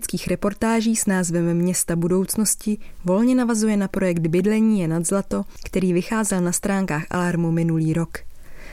politických 0.00 0.28
reportáží 0.28 0.96
s 0.96 1.06
názvem 1.06 1.54
Města 1.54 1.96
budoucnosti 1.96 2.78
volně 3.04 3.34
navazuje 3.34 3.76
na 3.76 3.88
projekt 3.88 4.26
Bydlení 4.26 4.80
je 4.80 4.88
nad 4.88 5.06
zlato, 5.06 5.44
který 5.64 5.92
vycházel 5.92 6.40
na 6.40 6.52
stránkách 6.52 7.06
Alarmu 7.10 7.52
minulý 7.52 7.92
rok. 7.92 8.18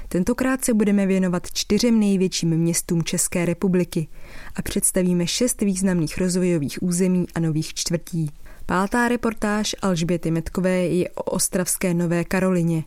Tentokrát 0.08 0.66
se 0.66 0.74
budeme 0.74 1.06
věnovat 1.06 1.52
čtyřem 1.54 2.00
největším 2.00 2.50
městům 2.50 3.04
České 3.04 3.46
republiky 3.46 4.08
a 4.56 4.62
představíme 4.62 5.28
šest 5.28 5.62
významných 5.62 6.18
rozvojových 6.18 6.84
území 6.84 7.26
a 7.36 7.40
nových 7.40 7.74
čtvrtí. 7.74 8.32
Pátá 8.66 9.08
reportáž 9.08 9.76
Alžběty 9.82 10.32
Metkové 10.32 10.78
je 10.78 11.10
o 11.10 11.24
ostravské 11.24 11.94
Nové 11.94 12.24
Karolině. 12.24 12.84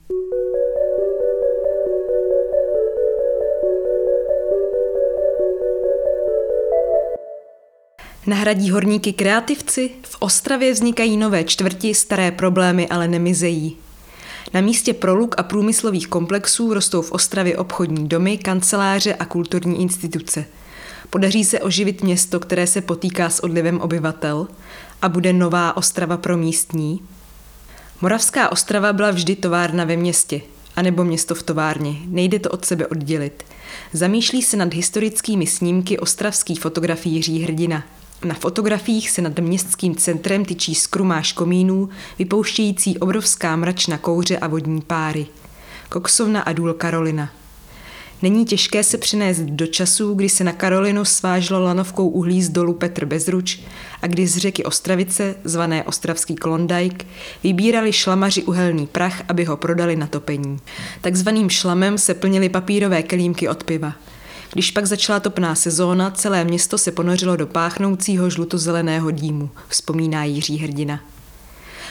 Nahradí 8.31 8.71
horníky 8.71 9.13
kreativci? 9.13 9.91
V 10.03 10.17
Ostravě 10.19 10.73
vznikají 10.73 11.17
nové 11.17 11.45
čtvrti, 11.45 11.95
staré 11.95 12.31
problémy 12.31 12.89
ale 12.89 13.09
nemizejí. 13.09 13.77
Na 14.55 14.61
místě 14.61 14.95
proluk 14.95 15.35
a 15.39 15.43
průmyslových 15.43 16.07
komplexů 16.09 16.75
rostou 16.75 17.03
v 17.03 17.13
Ostravě 17.13 17.57
obchodní 17.57 18.09
domy, 18.09 18.39
kanceláře 18.39 19.15
a 19.15 19.25
kulturní 19.25 19.83
instituce. 19.83 20.45
Podaří 21.11 21.45
se 21.45 21.61
oživit 21.61 22.03
město, 22.03 22.41
které 22.41 22.67
se 22.67 22.81
potýká 22.81 23.31
s 23.31 23.45
odlivem 23.45 23.81
obyvatel 23.81 24.49
a 25.03 25.09
bude 25.09 25.33
nová 25.33 25.77
Ostrava 25.77 26.17
pro 26.17 26.37
místní? 26.37 27.01
Moravská 28.01 28.53
Ostrava 28.53 28.93
byla 28.93 29.11
vždy 29.11 29.37
továrna 29.37 29.85
ve 29.85 29.97
městě, 29.97 30.41
anebo 30.77 31.05
město 31.05 31.35
v 31.35 31.43
továrně. 31.43 31.97
Nejde 32.07 32.39
to 32.39 32.51
od 32.51 32.65
sebe 32.65 32.87
oddělit. 32.87 33.43
Zamýšlí 33.93 34.43
se 34.43 34.57
nad 34.57 34.75
historickými 34.75 35.47
snímky 35.47 35.99
ostravských 35.99 36.61
fotografií 36.61 37.15
Jiří 37.15 37.43
Hrdina– 37.43 37.85
na 38.25 38.35
fotografiích 38.35 39.11
se 39.11 39.23
nad 39.23 39.39
městským 39.39 39.97
centrem 39.97 40.45
tyčí 40.45 40.75
skrumáš 40.75 41.33
komínů, 41.33 41.89
vypouštějící 42.19 42.99
obrovská 42.99 43.57
mračna 43.57 43.99
kouře 43.99 44.39
a 44.39 44.47
vodní 44.47 44.81
páry. 44.81 45.27
Koksovna 45.89 46.41
a 46.41 46.53
důl 46.53 46.75
Karolina. 46.75 47.31
Není 48.23 48.45
těžké 48.45 48.83
se 48.83 48.99
přinést 48.99 49.41
do 49.41 49.67
časů, 49.67 50.15
kdy 50.15 50.29
se 50.29 50.45
na 50.45 50.53
Karolinu 50.53 51.05
sváželo 51.05 51.61
lanovkou 51.61 52.09
uhlí 52.09 52.43
z 52.43 52.49
dolu 52.49 52.75
Petr 52.75 53.05
Bezruč 53.05 53.61
a 54.03 54.07
kdy 54.07 54.27
z 54.27 54.37
řeky 54.37 54.65
Ostravice, 54.65 55.35
zvané 55.45 55.85
Ostravský 55.85 56.35
Klondajk, 56.35 57.07
vybírali 57.43 57.93
šlamaři 57.93 58.43
uhelný 58.43 58.87
prach, 58.87 59.23
aby 59.29 59.45
ho 59.45 59.57
prodali 59.57 59.97
na 59.97 60.07
topení. 60.07 60.59
Takzvaným 61.01 61.51
šlamem 61.51 61.99
se 61.99 62.15
plnily 62.15 62.49
papírové 62.49 63.03
kelímky 63.03 63.49
od 63.49 63.65
piva. 63.65 63.93
Když 64.53 64.71
pak 64.71 64.87
začala 64.87 65.21
topná 65.21 65.55
sezóna, 65.55 66.11
celé 66.11 66.45
město 66.45 66.79
se 66.79 66.93
ponořilo 66.93 67.37
do 67.37 67.47
páchnoucího 67.47 68.31
žlutozeleného 68.31 69.11
dýmu, 69.11 69.51
vzpomíná 69.69 70.25
Jiří 70.25 70.59
Hrdina. 70.59 71.01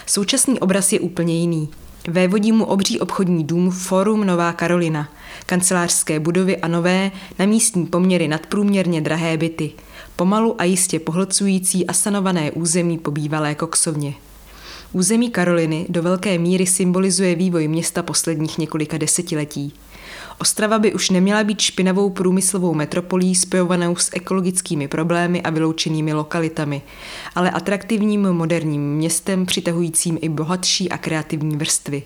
Současný 0.06 0.60
obraz 0.60 0.94
je 0.94 1.00
úplně 1.00 1.40
jiný. 1.40 1.70
Vévodí 2.08 2.52
mu 2.52 2.66
obří 2.66 3.00
obchodní 3.00 3.44
dům 3.44 3.72
Forum 3.72 4.26
Nová 4.26 4.54
Karolina, 4.54 5.10
kancelářské 5.46 6.20
budovy 6.20 6.58
a 6.58 6.68
nové, 6.68 7.12
na 7.40 7.46
místní 7.46 7.86
poměry 7.86 8.28
nadprůměrně 8.28 9.02
drahé 9.02 9.38
byty, 9.38 9.72
pomalu 10.16 10.62
a 10.62 10.64
jistě 10.64 11.00
pohlcující 11.00 11.88
a 11.88 11.94
sanované 11.94 12.52
území 12.52 12.98
po 12.98 13.12
bývalé 13.12 13.56
koksovně. 13.56 14.14
Území 14.92 15.30
Karoliny 15.30 15.86
do 15.90 16.04
velké 16.04 16.38
míry 16.38 16.66
symbolizuje 16.66 17.36
vývoj 17.36 17.68
města 17.68 18.04
posledních 18.04 18.58
několika 18.58 18.98
desetiletí. 18.98 19.74
Ostrava 20.42 20.80
by 20.80 20.94
už 20.94 21.10
neměla 21.10 21.44
být 21.44 21.62
špinavou 21.62 22.10
průmyslovou 22.10 22.74
metropolí 22.74 23.36
spojovanou 23.36 23.96
s 23.96 24.10
ekologickými 24.14 24.88
problémy 24.88 25.42
a 25.42 25.50
vyloučenými 25.50 26.14
lokalitami, 26.14 26.82
ale 27.36 27.52
atraktivním 27.52 28.22
moderním 28.22 28.94
městem 28.96 29.46
přitahujícím 29.46 30.18
i 30.22 30.30
bohatší 30.30 30.90
a 30.90 30.98
kreativní 30.98 31.58
vrstvy. 31.58 32.04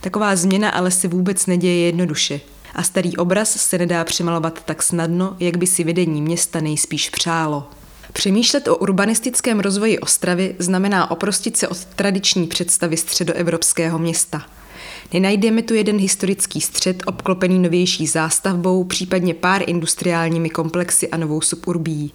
Taková 0.00 0.36
změna 0.36 0.70
ale 0.70 0.90
se 0.90 1.08
vůbec 1.08 1.46
neděje 1.46 1.86
jednoduše 1.86 2.40
a 2.74 2.82
starý 2.82 3.16
obraz 3.16 3.50
se 3.50 3.78
nedá 3.78 4.04
přemalovat 4.04 4.64
tak 4.64 4.82
snadno, 4.82 5.36
jak 5.40 5.56
by 5.56 5.66
si 5.66 5.84
vedení 5.84 6.22
města 6.22 6.60
nejspíš 6.60 7.10
přálo. 7.10 7.68
Přemýšlet 8.12 8.68
o 8.68 8.76
urbanistickém 8.76 9.60
rozvoji 9.60 9.98
Ostravy 9.98 10.54
znamená 10.58 11.10
oprostit 11.10 11.56
se 11.56 11.68
od 11.68 11.84
tradiční 11.84 12.46
představy 12.46 12.96
středoevropského 12.96 13.98
města– 13.98 14.42
Nenajdeme 15.12 15.62
tu 15.62 15.74
jeden 15.74 15.98
historický 15.98 16.60
střed 16.60 17.02
obklopený 17.06 17.58
novější 17.58 18.06
zástavbou, 18.06 18.84
případně 18.84 19.34
pár 19.34 19.62
industriálními 19.66 20.50
komplexy 20.50 21.08
a 21.08 21.16
novou 21.16 21.40
suburbí. 21.40 22.12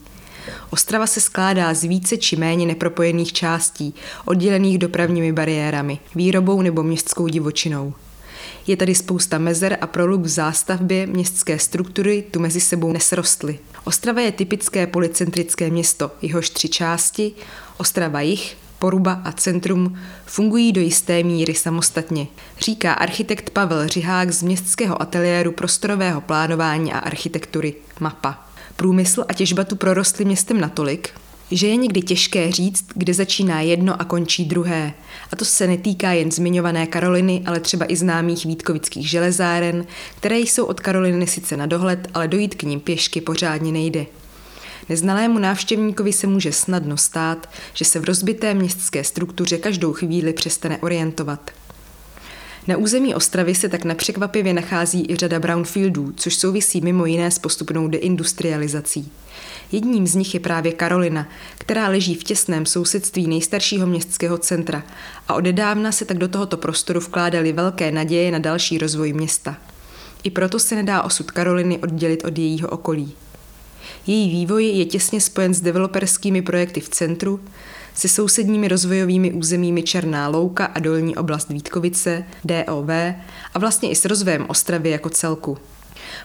Ostrava 0.69 1.07
se 1.07 1.22
skládá 1.22 1.74
z 1.74 1.84
více 1.84 2.18
či 2.18 2.35
méně 2.35 2.66
nepropojených 2.66 3.34
částí, 3.34 3.94
oddělených 4.25 4.78
dopravními 4.78 5.34
bariérami, 5.34 6.00
výrobou 6.16 6.62
nebo 6.62 6.84
městskou 6.84 7.28
divočinou. 7.28 7.94
Je 8.68 8.78
tady 8.78 8.96
spousta 8.96 9.38
mezer 9.38 9.78
a 9.81 9.88
proluk 9.88 10.22
v 10.22 10.28
zástavbě 10.28 11.07
městské 11.07 11.59
struktury 11.59 12.24
tu 12.31 12.40
mezi 12.40 12.62
sebou 12.62 12.91
nesrostly. 12.91 13.59
Ostrava 13.84 14.22
je 14.22 14.31
typické 14.31 14.88
policentrické 14.88 15.69
město, 15.69 16.12
jehož 16.22 16.50
tři 16.50 16.69
části, 16.69 17.34
Ostrava 17.81 18.22
jich, 18.22 18.57
Poruba 18.81 19.22
a 19.24 19.31
centrum 19.31 19.97
fungují 20.25 20.72
do 20.72 20.81
jisté 20.81 21.24
míry 21.24 21.56
samostatně, 21.56 22.28
říká 22.59 22.94
architekt 22.94 23.50
Pavel 23.50 23.88
Řihák 23.88 24.31
z 24.31 24.44
městského 24.44 25.02
ateliéru 25.02 25.52
prostorového 25.52 26.22
plánování 26.22 26.94
a 26.94 27.00
architektury 27.00 27.74
MAPA. 28.00 28.47
Průmysl 28.75 29.25
a 29.28 29.34
těžba 29.34 29.64
tu 29.64 29.75
prorostly 29.75 30.25
městem 30.25 30.59
natolik, 30.59 31.09
že 31.52 31.68
je 31.68 31.75
někdy 31.75 32.02
těžké 32.02 32.52
říct, 32.52 32.86
kde 32.96 33.14
začíná 33.14 33.62
jedno 33.62 34.02
a 34.02 34.06
končí 34.06 34.46
druhé. 34.46 34.94
A 35.31 35.36
to 35.36 35.46
se 35.46 35.68
netýká 35.68 36.12
jen 36.12 36.31
zmiňované 36.31 36.88
Karoliny, 36.88 37.44
ale 37.46 37.59
třeba 37.59 37.92
i 37.92 37.96
známých 37.96 38.46
Vítkovických 38.46 39.09
železáren, 39.09 39.86
které 40.18 40.40
jsou 40.40 40.66
od 40.66 40.80
Karoliny 40.80 41.28
sice 41.28 41.58
na 41.58 41.66
dohled, 41.66 42.08
ale 42.13 42.28
dojít 42.28 42.56
k 42.56 42.63
ním 42.63 42.80
pěšky 42.80 43.22
pořádně 43.22 43.72
nejde. 43.72 44.06
Neznalému 44.90 45.40
návštěvníkovi 45.40 46.14
se 46.14 46.28
může 46.28 46.52
snadno 46.52 46.97
stát, 46.97 47.50
že 47.74 47.86
se 47.86 48.00
v 48.00 48.03
rozbité 48.03 48.53
městské 48.53 49.03
struktuře 49.03 49.58
každou 49.58 49.94
chvíli 49.94 50.34
přestane 50.34 50.78
orientovat. 50.78 51.52
Na 52.68 52.78
území 52.78 53.16
Ostravy 53.16 53.56
se 53.56 53.69
tak 53.69 53.84
nepřekvapivě 53.84 54.53
nachází 54.53 55.06
i 55.09 55.16
řada 55.16 55.40
brownfieldů, 55.40 56.14
což 56.16 56.36
souvisí 56.36 56.81
mimo 56.81 57.06
jiné 57.06 57.31
s 57.31 57.40
postupnou 57.40 57.88
deindustrializací. 57.88 59.12
Jedním 59.72 60.08
z 60.08 60.16
nich 60.16 60.34
je 60.34 60.40
právě 60.40 60.72
Karolina, 60.72 61.30
která 61.58 61.88
leží 61.88 62.16
v 62.16 62.24
těsném 62.24 62.66
sousedství 62.66 63.28
nejstaršího 63.28 63.88
městského 63.88 64.38
centra 64.38 64.84
a 65.28 65.34
odedávna 65.34 65.92
se 65.92 66.06
tak 66.06 66.18
do 66.18 66.28
tohoto 66.28 66.58
prostoru 66.58 67.00
vkládaly 67.00 67.53
velké 67.53 67.92
naděje 67.92 68.31
na 68.31 68.40
další 68.40 68.78
rozvoj 68.78 69.13
města. 69.13 69.58
I 70.24 70.30
proto 70.30 70.59
se 70.59 70.75
nedá 70.75 71.02
osud 71.02 71.31
Karoliny 71.31 71.80
oddělit 71.80 72.25
od 72.25 72.38
jejího 72.38 72.69
okolí. 72.69 73.13
Její 74.07 74.29
vývoj 74.29 74.66
je 74.66 74.85
těsně 74.85 75.22
spojen 75.22 75.53
s 75.53 75.62
developerskými 75.62 76.41
projekty 76.41 76.79
v 76.79 76.89
centru, 76.89 77.39
se 77.95 78.07
sousedními 78.07 78.68
rozvojovými 78.68 79.31
územími 79.31 79.83
Černá 79.83 80.27
louka 80.27 80.65
a 80.65 80.80
dolní 80.80 81.15
oblast 81.15 81.50
Vítkovice, 81.50 82.24
DOV 82.44 82.89
a 83.53 83.59
vlastně 83.59 83.89
i 83.89 83.95
s 83.95 84.06
rozvojem 84.06 84.45
Ostravy 84.50 84.89
jako 84.89 85.09
celku. 85.09 85.57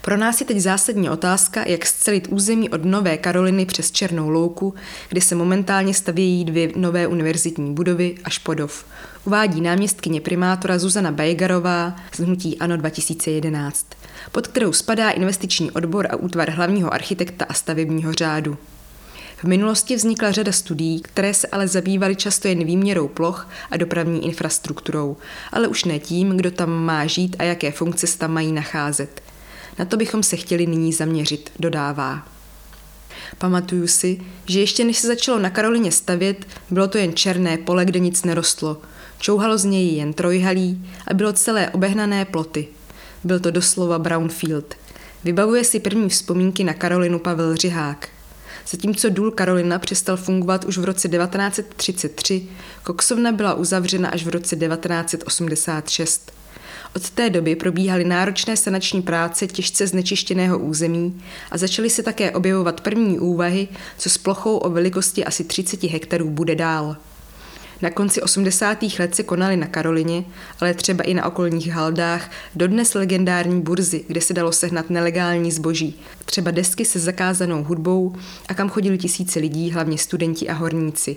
Pro 0.02 0.16
nás 0.16 0.40
je 0.40 0.46
teď 0.46 0.58
zásadní 0.58 1.10
otázka, 1.10 1.64
jak 1.66 1.86
scelit 1.86 2.28
území 2.30 2.70
od 2.70 2.84
Nové 2.84 3.18
Karoliny 3.18 3.66
přes 3.66 3.90
Černou 3.90 4.28
louku, 4.28 4.74
kde 5.08 5.20
se 5.20 5.34
momentálně 5.34 5.94
stavějí 5.94 6.44
dvě 6.44 6.68
nové 6.76 7.06
univerzitní 7.06 7.74
budovy 7.74 8.14
a 8.24 8.30
Špodov. 8.30 8.84
Uvádí 9.24 9.60
náměstkyně 9.60 10.20
primátora 10.20 10.78
Zuzana 10.78 11.12
Bajgarová 11.12 11.96
z 12.14 12.20
hnutí 12.20 12.58
ANO 12.58 12.76
2011 12.76 13.86
pod 14.32 14.46
kterou 14.46 14.72
spadá 14.72 15.10
investiční 15.10 15.70
odbor 15.70 16.06
a 16.10 16.16
útvar 16.16 16.50
hlavního 16.50 16.94
architekta 16.94 17.44
a 17.48 17.54
stavebního 17.54 18.12
řádu. 18.12 18.58
V 19.36 19.44
minulosti 19.44 19.96
vznikla 19.96 20.32
řada 20.32 20.52
studií, 20.52 21.00
které 21.00 21.34
se 21.34 21.46
ale 21.46 21.68
zabývaly 21.68 22.16
často 22.16 22.48
jen 22.48 22.64
výměrou 22.64 23.08
ploch 23.08 23.48
a 23.70 23.76
dopravní 23.76 24.24
infrastrukturou, 24.24 25.16
ale 25.52 25.68
už 25.68 25.84
ne 25.84 25.98
tím, 25.98 26.36
kdo 26.36 26.50
tam 26.50 26.70
má 26.70 27.06
žít 27.06 27.36
a 27.38 27.42
jaké 27.42 27.72
funkce 27.72 28.06
se 28.06 28.18
tam 28.18 28.32
mají 28.32 28.52
nacházet. 28.52 29.22
Na 29.78 29.84
to 29.84 29.96
bychom 29.96 30.22
se 30.22 30.36
chtěli 30.36 30.66
nyní 30.66 30.92
zaměřit, 30.92 31.50
dodává. 31.58 32.28
Pamatuju 33.38 33.86
si, 33.86 34.20
že 34.46 34.60
ještě 34.60 34.84
než 34.84 34.98
se 34.98 35.06
začalo 35.06 35.38
na 35.38 35.50
Karolině 35.50 35.92
stavět, 35.92 36.46
bylo 36.70 36.88
to 36.88 36.98
jen 36.98 37.14
černé 37.14 37.58
pole, 37.58 37.84
kde 37.84 38.00
nic 38.00 38.24
nerostlo. 38.24 38.76
Čouhalo 39.18 39.58
z 39.58 39.64
něj 39.64 39.88
jen 39.88 40.12
trojhalí 40.12 40.86
a 41.08 41.14
bylo 41.14 41.32
celé 41.32 41.70
obehnané 41.70 42.24
ploty. 42.24 42.68
Byl 43.24 43.40
to 43.40 43.50
doslova 43.50 43.98
Brownfield. 43.98 44.74
Vybavuje 45.24 45.64
si 45.64 45.80
první 45.80 46.08
vzpomínky 46.08 46.64
na 46.64 46.74
Karolinu 46.74 47.18
Pavel 47.18 47.56
Řihák. 47.56 48.08
Zatímco 48.70 49.08
důl 49.10 49.30
Karolina 49.30 49.78
přestal 49.78 50.16
fungovat 50.16 50.64
už 50.64 50.78
v 50.78 50.84
roce 50.84 51.08
1933, 51.08 52.48
koksovna 52.82 53.32
byla 53.32 53.54
uzavřena 53.54 54.08
až 54.08 54.24
v 54.24 54.28
roce 54.28 54.56
1986. 54.56 56.32
Od 56.96 57.10
té 57.10 57.30
doby 57.30 57.56
probíhaly 57.56 58.04
náročné 58.04 58.56
sanační 58.56 59.02
práce 59.02 59.46
těžce 59.46 59.86
znečištěného 59.86 60.58
území 60.58 61.22
a 61.50 61.58
začaly 61.58 61.90
se 61.90 62.02
také 62.02 62.30
objevovat 62.30 62.80
první 62.80 63.18
úvahy, 63.18 63.68
co 63.98 64.10
s 64.10 64.18
plochou 64.18 64.56
o 64.56 64.70
velikosti 64.70 65.24
asi 65.24 65.44
30 65.44 65.82
hektarů 65.82 66.30
bude 66.30 66.54
dál. 66.54 66.96
Na 67.82 67.90
konci 67.90 68.22
80. 68.22 68.78
let 68.98 69.14
se 69.14 69.22
konaly 69.22 69.56
na 69.56 69.66
Karolině, 69.66 70.24
ale 70.60 70.74
třeba 70.74 71.04
i 71.04 71.14
na 71.14 71.26
okolních 71.26 71.70
haldách, 71.70 72.30
dodnes 72.54 72.94
legendární 72.94 73.60
burzy, 73.60 74.04
kde 74.08 74.20
se 74.20 74.34
dalo 74.34 74.52
sehnat 74.52 74.90
nelegální 74.90 75.52
zboží, 75.52 76.00
třeba 76.24 76.50
desky 76.50 76.84
se 76.84 76.98
zakázanou 76.98 77.64
hudbou 77.64 78.14
a 78.48 78.54
kam 78.54 78.68
chodili 78.68 78.98
tisíce 78.98 79.38
lidí, 79.38 79.70
hlavně 79.70 79.98
studenti 79.98 80.48
a 80.48 80.52
horníci. 80.52 81.16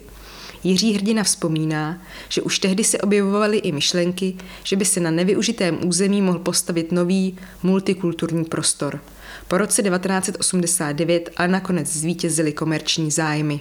Jiří 0.63 0.93
Hrdina 0.93 1.23
vzpomíná, 1.23 2.01
že 2.29 2.41
už 2.41 2.59
tehdy 2.59 2.83
se 2.83 2.97
objevovaly 2.97 3.57
i 3.57 3.71
myšlenky, 3.71 4.35
že 4.63 4.75
by 4.75 4.85
se 4.85 4.99
na 4.99 5.11
nevyužitém 5.11 5.87
území 5.87 6.21
mohl 6.21 6.39
postavit 6.39 6.91
nový 6.91 7.37
multikulturní 7.63 8.45
prostor. 8.45 8.99
Po 9.47 9.57
roce 9.57 9.83
1989 9.83 11.29
ale 11.37 11.47
nakonec 11.47 11.87
zvítězily 11.87 12.53
komerční 12.53 13.11
zájmy. 13.11 13.59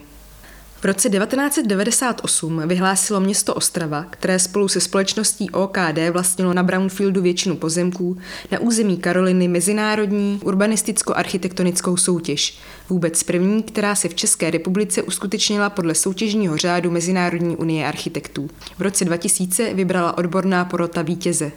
V 0.81 0.85
roce 0.85 1.11
1998 1.11 2.63
vyhlásilo 2.67 3.21
město 3.21 3.55
Ostrava, 3.55 4.07
které 4.11 4.39
spolu 4.39 4.69
se 4.69 4.81
společností 4.81 5.51
OKD 5.51 5.99
vlastnilo 6.13 6.55
na 6.55 6.63
Brownfieldu 6.63 7.23
většinu 7.23 7.57
pozemků, 7.57 8.19
na 8.51 8.59
území 8.59 8.97
Karoliny 8.97 9.49
mezinárodní 9.49 10.41
urbanisticko-architektonickou 10.45 11.97
soutěž. 11.97 12.59
Vůbec 12.89 13.23
první, 13.23 13.63
která 13.63 13.95
se 13.95 14.09
v 14.09 14.15
České 14.15 14.51
republice 14.51 15.03
uskutečnila 15.03 15.71
podle 15.71 15.95
soutěžního 15.95 16.57
řádu 16.57 16.91
Mezinárodní 16.91 17.57
unie 17.57 17.87
architektů. 17.87 18.51
V 18.79 18.83
roce 18.83 19.05
2000 19.05 19.75
vybrala 19.75 20.19
odborná 20.19 20.65
porota 20.65 21.03
vítěze. 21.03 21.53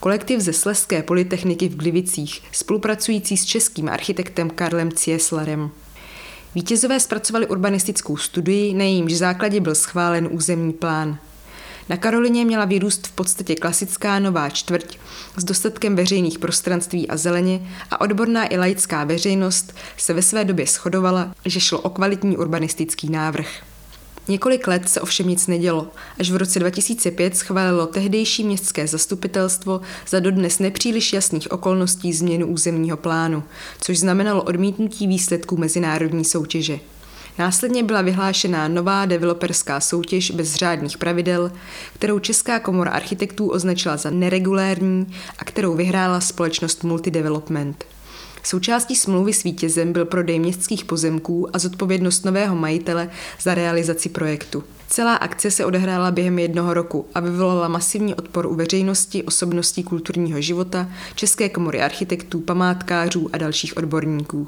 Kolektiv 0.00 0.40
ze 0.40 0.52
Sleské 0.52 1.02
polytechniky 1.02 1.68
v 1.68 1.76
Glivicích, 1.76 2.42
spolupracující 2.52 3.36
s 3.36 3.44
českým 3.44 3.88
architektem 3.88 4.50
Karlem 4.50 4.92
Cieslarem. 4.92 5.70
Vítězové 6.54 7.00
zpracovali 7.00 7.46
urbanistickou 7.46 8.16
studii, 8.16 8.74
na 8.74 8.84
jejímž 8.84 9.12
základě 9.12 9.60
byl 9.60 9.74
schválen 9.74 10.28
územní 10.30 10.72
plán. 10.72 11.18
Na 11.88 11.96
Karolině 11.96 12.44
měla 12.44 12.64
vyrůst 12.64 13.06
v 13.06 13.12
podstatě 13.12 13.54
klasická 13.54 14.18
nová 14.18 14.50
čtvrť 14.50 14.98
s 15.36 15.44
dostatkem 15.44 15.96
veřejných 15.96 16.38
prostranství 16.38 17.08
a 17.08 17.16
zeleně 17.16 17.70
a 17.90 18.00
odborná 18.00 18.52
i 18.52 18.56
laická 18.56 19.04
veřejnost 19.04 19.74
se 19.96 20.14
ve 20.14 20.22
své 20.22 20.44
době 20.44 20.66
shodovala, 20.66 21.34
že 21.44 21.60
šlo 21.60 21.80
o 21.80 21.90
kvalitní 21.90 22.36
urbanistický 22.36 23.10
návrh. 23.10 23.69
Několik 24.30 24.66
let 24.66 24.88
se 24.88 25.00
ovšem 25.00 25.28
nic 25.28 25.46
nedělo. 25.46 25.88
Až 26.18 26.30
v 26.30 26.36
roce 26.36 26.58
2005 26.58 27.36
schválilo 27.36 27.86
tehdejší 27.86 28.44
městské 28.44 28.86
zastupitelstvo 28.86 29.80
za 30.08 30.20
dodnes 30.20 30.58
nepříliš 30.58 31.12
jasných 31.12 31.52
okolností 31.52 32.12
změnu 32.12 32.46
územního 32.46 32.96
plánu, 32.96 33.42
což 33.80 33.98
znamenalo 33.98 34.42
odmítnutí 34.42 35.06
výsledků 35.06 35.56
mezinárodní 35.56 36.24
soutěže. 36.24 36.78
Následně 37.38 37.82
byla 37.82 38.02
vyhlášená 38.02 38.68
nová 38.68 39.06
developerská 39.06 39.80
soutěž 39.80 40.30
bez 40.30 40.54
řádných 40.54 40.98
pravidel, 40.98 41.52
kterou 41.94 42.18
Česká 42.18 42.60
komora 42.60 42.90
architektů 42.90 43.48
označila 43.48 43.96
za 43.96 44.10
neregulérní 44.10 45.06
a 45.38 45.44
kterou 45.44 45.74
vyhrála 45.74 46.20
společnost 46.20 46.84
Multidevelopment. 46.84 47.84
Součástí 48.42 48.96
smlouvy 48.96 49.32
s 49.32 49.42
vítězem 49.42 49.92
byl 49.92 50.04
prodej 50.04 50.38
městských 50.38 50.84
pozemků 50.84 51.56
a 51.56 51.58
zodpovědnost 51.58 52.24
nového 52.24 52.56
majitele 52.56 53.10
za 53.40 53.54
realizaci 53.54 54.08
projektu. 54.08 54.64
Celá 54.88 55.14
akce 55.14 55.50
se 55.50 55.64
odehrála 55.64 56.10
během 56.10 56.38
jednoho 56.38 56.74
roku 56.74 57.06
a 57.14 57.20
vyvolala 57.20 57.68
masivní 57.68 58.14
odpor 58.14 58.46
u 58.46 58.54
veřejnosti, 58.54 59.22
osobností 59.22 59.82
kulturního 59.82 60.40
života, 60.40 60.88
České 61.14 61.48
komory 61.48 61.82
architektů, 61.82 62.40
památkářů 62.40 63.30
a 63.32 63.38
dalších 63.38 63.76
odborníků. 63.76 64.46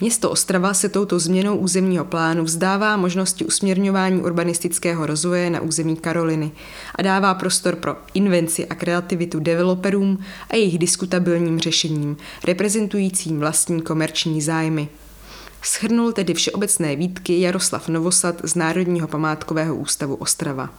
Město 0.00 0.30
Ostrava 0.30 0.74
se 0.74 0.88
touto 0.88 1.18
změnou 1.18 1.56
územního 1.56 2.04
plánu 2.04 2.44
vzdává 2.44 2.96
možnosti 2.96 3.44
usměrňování 3.44 4.22
urbanistického 4.22 5.06
rozvoje 5.06 5.50
na 5.50 5.60
území 5.60 5.96
Karoliny 5.96 6.50
a 6.94 7.02
dává 7.02 7.34
prostor 7.34 7.76
pro 7.76 7.96
invenci 8.14 8.66
a 8.66 8.74
kreativitu 8.74 9.40
developerům 9.40 10.18
a 10.50 10.56
jejich 10.56 10.78
diskutabilním 10.78 11.58
řešením, 11.58 12.16
reprezentujícím 12.44 13.40
vlastní 13.40 13.82
komerční 13.82 14.42
zájmy. 14.42 14.88
Schrnul 15.62 16.12
tedy 16.12 16.34
všeobecné 16.34 16.96
výtky 16.96 17.40
Jaroslav 17.40 17.88
Novosad 17.88 18.40
z 18.44 18.54
Národního 18.54 19.08
památkového 19.08 19.76
ústavu 19.76 20.14
Ostrava. 20.14 20.70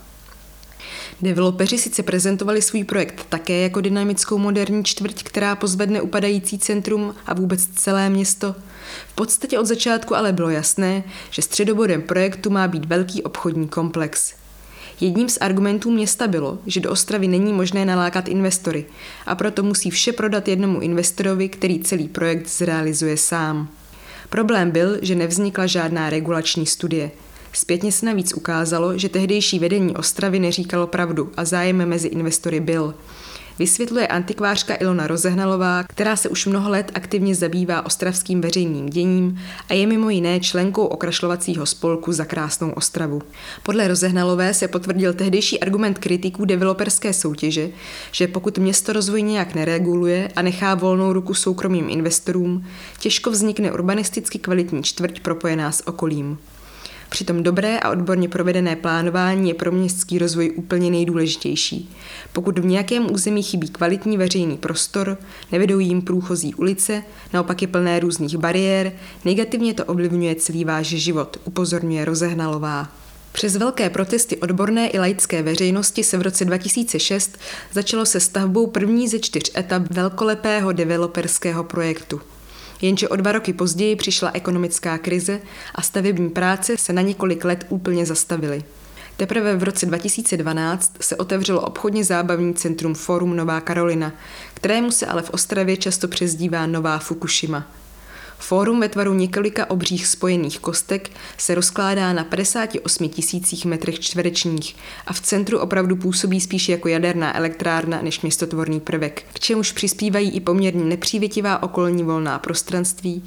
Developeři 1.21 1.77
sice 1.77 2.03
prezentovali 2.03 2.61
svůj 2.61 2.83
projekt 2.83 3.25
také 3.29 3.61
jako 3.61 3.81
dynamickou 3.81 4.37
moderní 4.37 4.83
čtvrť, 4.83 5.23
která 5.23 5.55
pozvedne 5.55 6.01
upadající 6.01 6.59
centrum 6.59 7.15
a 7.25 7.33
vůbec 7.33 7.65
celé 7.65 8.09
město. 8.09 8.55
V 9.07 9.15
podstatě 9.15 9.59
od 9.59 9.65
začátku 9.65 10.15
ale 10.15 10.33
bylo 10.33 10.49
jasné, 10.49 11.03
že 11.31 11.41
středobodem 11.41 12.01
projektu 12.01 12.49
má 12.49 12.67
být 12.67 12.85
velký 12.85 13.23
obchodní 13.23 13.67
komplex. 13.67 14.33
Jedním 15.01 15.29
z 15.29 15.37
argumentů 15.41 15.91
města 15.91 16.27
bylo, 16.27 16.59
že 16.65 16.79
do 16.79 16.91
Ostravy 16.91 17.27
není 17.27 17.53
možné 17.53 17.85
nalákat 17.85 18.27
investory 18.27 18.85
a 19.25 19.35
proto 19.35 19.63
musí 19.63 19.89
vše 19.89 20.13
prodat 20.13 20.47
jednomu 20.47 20.79
investorovi, 20.79 21.49
který 21.49 21.79
celý 21.79 22.07
projekt 22.07 22.47
zrealizuje 22.47 23.17
sám. 23.17 23.69
Problém 24.29 24.71
byl, 24.71 24.97
že 25.01 25.15
nevznikla 25.15 25.67
žádná 25.67 26.09
regulační 26.09 26.65
studie– 26.65 27.11
Zpětně 27.55 27.91
se 27.91 28.05
navíc 28.05 28.33
ukázalo, 28.33 28.97
že 28.97 29.09
tehdejší 29.09 29.59
vedení 29.59 29.95
Ostravy 29.95 30.39
neříkalo 30.39 30.87
pravdu 30.87 31.31
a 31.37 31.45
zájem 31.45 31.85
mezi 31.85 32.07
investory 32.07 32.59
byl. 32.59 32.93
Vysvětluje 33.59 34.07
antikvářka 34.07 34.75
Ilona 34.79 35.07
Rozehnalová, 35.07 35.83
která 35.83 36.15
se 36.15 36.29
už 36.29 36.45
mnoho 36.45 36.69
let 36.69 36.91
aktivně 36.93 37.35
zabývá 37.35 37.85
ostravským 37.85 38.41
veřejným 38.41 38.89
děním 38.89 39.39
a 39.69 39.73
je 39.73 39.87
mimo 39.87 40.09
jiné 40.09 40.39
členkou 40.39 40.85
okrašlovacího 40.85 41.65
spolku 41.65 42.11
za 42.11 42.25
krásnou 42.25 42.71
Ostravu. 42.71 43.21
Podle 43.63 43.87
Rozehnalové 43.87 44.53
se 44.53 44.67
potvrdil 44.67 45.13
tehdejší 45.13 45.59
argument 45.59 45.99
kritiků 45.99 46.45
developerské 46.45 47.13
soutěže, 47.13 47.69
že 48.11 48.27
pokud 48.27 48.57
město 48.57 48.93
rozvoj 48.93 49.21
nějak 49.21 49.55
nereguluje 49.55 50.31
a 50.35 50.41
nechá 50.41 50.75
volnou 50.75 51.13
ruku 51.13 51.33
soukromým 51.33 51.89
investorům, 51.89 52.65
těžko 52.99 53.31
vznikne 53.31 53.71
urbanisticky 53.71 54.39
kvalitní 54.39 54.83
čtvrť 54.83 55.19
propojená 55.19 55.71
s 55.71 55.87
okolím. 55.87 56.37
Přitom 57.15 57.43
dobré 57.43 57.79
a 57.79 57.89
odborně 57.89 58.29
provedené 58.29 58.75
plánování 58.75 59.49
je 59.49 59.55
pro 59.55 59.71
městský 59.71 60.19
rozvoj 60.19 60.53
úplně 60.55 60.91
nejdůležitější. 60.91 61.95
Pokud 62.33 62.59
v 62.59 62.65
nějakém 62.65 63.11
území 63.11 63.43
chybí 63.43 63.69
kvalitní 63.69 64.17
veřejný 64.17 64.57
prostor, 64.57 65.17
nevedou 65.51 65.79
jim 65.79 66.01
průchozí 66.01 66.55
ulice, 66.55 67.03
naopak 67.33 67.61
je 67.61 67.67
plné 67.67 67.99
různých 67.99 68.37
bariér, 68.37 68.91
negativně 69.25 69.73
to 69.73 69.85
ovlivňuje 69.85 70.35
celý 70.35 70.65
váš 70.65 70.87
život, 70.87 71.39
upozorňuje 71.45 72.05
Rozehnalová. 72.05 72.91
Přes 73.31 73.55
velké 73.55 73.89
protesty 73.89 74.37
odborné 74.37 74.89
i 74.89 74.99
laické 74.99 75.43
veřejnosti 75.43 76.03
se 76.03 76.17
v 76.17 76.21
roce 76.21 76.45
2006 76.45 77.37
začalo 77.71 78.05
se 78.05 78.19
stavbou 78.19 78.67
první 78.67 79.07
ze 79.07 79.19
čtyř 79.19 79.51
etap 79.57 79.83
velkolepého 79.89 80.71
developerského 80.71 81.63
projektu. 81.63 82.21
Jenže 82.81 83.09
o 83.09 83.15
dva 83.15 83.31
roky 83.31 83.53
později 83.53 83.95
přišla 83.95 84.31
ekonomická 84.33 84.97
krize 84.97 85.39
a 85.75 85.81
stavební 85.81 86.29
práce 86.29 86.77
se 86.77 86.93
na 86.93 87.01
několik 87.01 87.45
let 87.45 87.65
úplně 87.69 88.05
zastavily. 88.05 88.63
Teprve 89.17 89.55
v 89.55 89.63
roce 89.63 89.85
2012 89.85 90.95
se 91.01 91.15
otevřelo 91.15 91.61
obchodně 91.61 92.03
zábavní 92.03 92.53
centrum 92.53 92.93
Forum 92.93 93.35
Nová 93.35 93.61
Karolina, 93.61 94.13
kterému 94.53 94.91
se 94.91 95.05
ale 95.05 95.21
v 95.21 95.29
Ostravě 95.29 95.77
často 95.77 96.07
přezdívá 96.07 96.67
Nová 96.67 96.99
Fukushima– 96.99 97.67
Fórum 98.39 98.79
ve 98.79 98.89
tvaru 98.89 99.13
několika 99.13 99.69
obřích 99.69 100.07
spojených 100.07 100.59
kostek 100.59 101.11
se 101.37 101.55
rozkládá 101.55 102.13
na 102.13 102.23
58 102.23 103.09
tisících 103.09 103.65
metrech 103.65 103.99
čtverečních 103.99 104.75
a 105.07 105.13
v 105.13 105.21
centru 105.21 105.59
opravdu 105.59 105.95
působí 105.95 106.41
spíš 106.41 106.69
jako 106.69 106.87
jaderná 106.87 107.37
elektrárna 107.37 108.01
než 108.01 108.21
městotvorný 108.21 108.79
prvek, 108.79 109.23
k 109.33 109.39
čemuž 109.39 109.71
přispívají 109.71 110.31
i 110.31 110.39
poměrně 110.39 110.83
nepřívětivá 110.83 111.63
okolní 111.63 112.03
volná 112.03 112.39
prostranství 112.39 113.23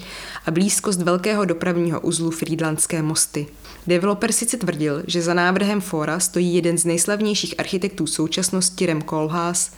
a 0.46 0.50
blízkost 0.50 1.02
velkého 1.02 1.44
dopravního 1.44 2.00
uzlu 2.00 2.30
Friedlandské 2.30 3.02
mosty. 3.02 3.46
Developer 3.88 4.32
sice 4.32 4.56
tvrdil, 4.56 5.02
že 5.06 5.22
za 5.22 5.34
návrhem 5.34 5.80
fóra 5.80 6.20
stojí 6.20 6.54
jeden 6.54 6.78
z 6.78 6.84
nejslavnějších 6.84 7.54
architektů 7.58 8.06
současnosti 8.06 8.86
Rem 8.86 9.02
Koolhaas, 9.02 9.72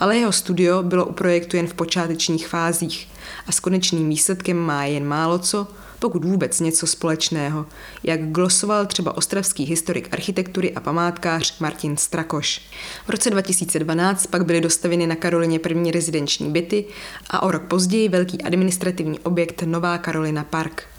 ale 0.00 0.16
jeho 0.16 0.32
studio 0.32 0.82
bylo 0.82 1.06
u 1.06 1.12
projektu 1.12 1.56
jen 1.56 1.66
v 1.66 1.74
počátečních 1.74 2.48
fázích 2.48 3.08
a 3.46 3.52
s 3.52 3.60
konečným 3.60 4.08
výsledkem 4.08 4.56
má 4.56 4.84
jen 4.84 5.04
málo 5.04 5.38
co, 5.38 5.66
pokud 5.98 6.24
vůbec 6.24 6.60
něco 6.60 6.86
společného, 6.86 7.66
jak 8.02 8.30
glosoval 8.30 8.86
třeba 8.86 9.16
ostravský 9.16 9.64
historik 9.64 10.08
architektury 10.12 10.74
a 10.74 10.80
památkář 10.80 11.58
Martin 11.58 11.96
Strakoš. 11.96 12.62
V 13.06 13.10
roce 13.10 13.30
2012 13.30 14.26
pak 14.26 14.44
byly 14.44 14.60
dostaveny 14.60 15.06
na 15.06 15.16
Karolině 15.16 15.58
první 15.58 15.90
rezidenční 15.90 16.50
byty 16.50 16.84
a 17.30 17.42
o 17.42 17.50
rok 17.50 17.62
později 17.62 18.08
velký 18.08 18.42
administrativní 18.42 19.18
objekt 19.18 19.62
Nová 19.62 19.98
Karolina 19.98 20.44
Park. 20.44 20.95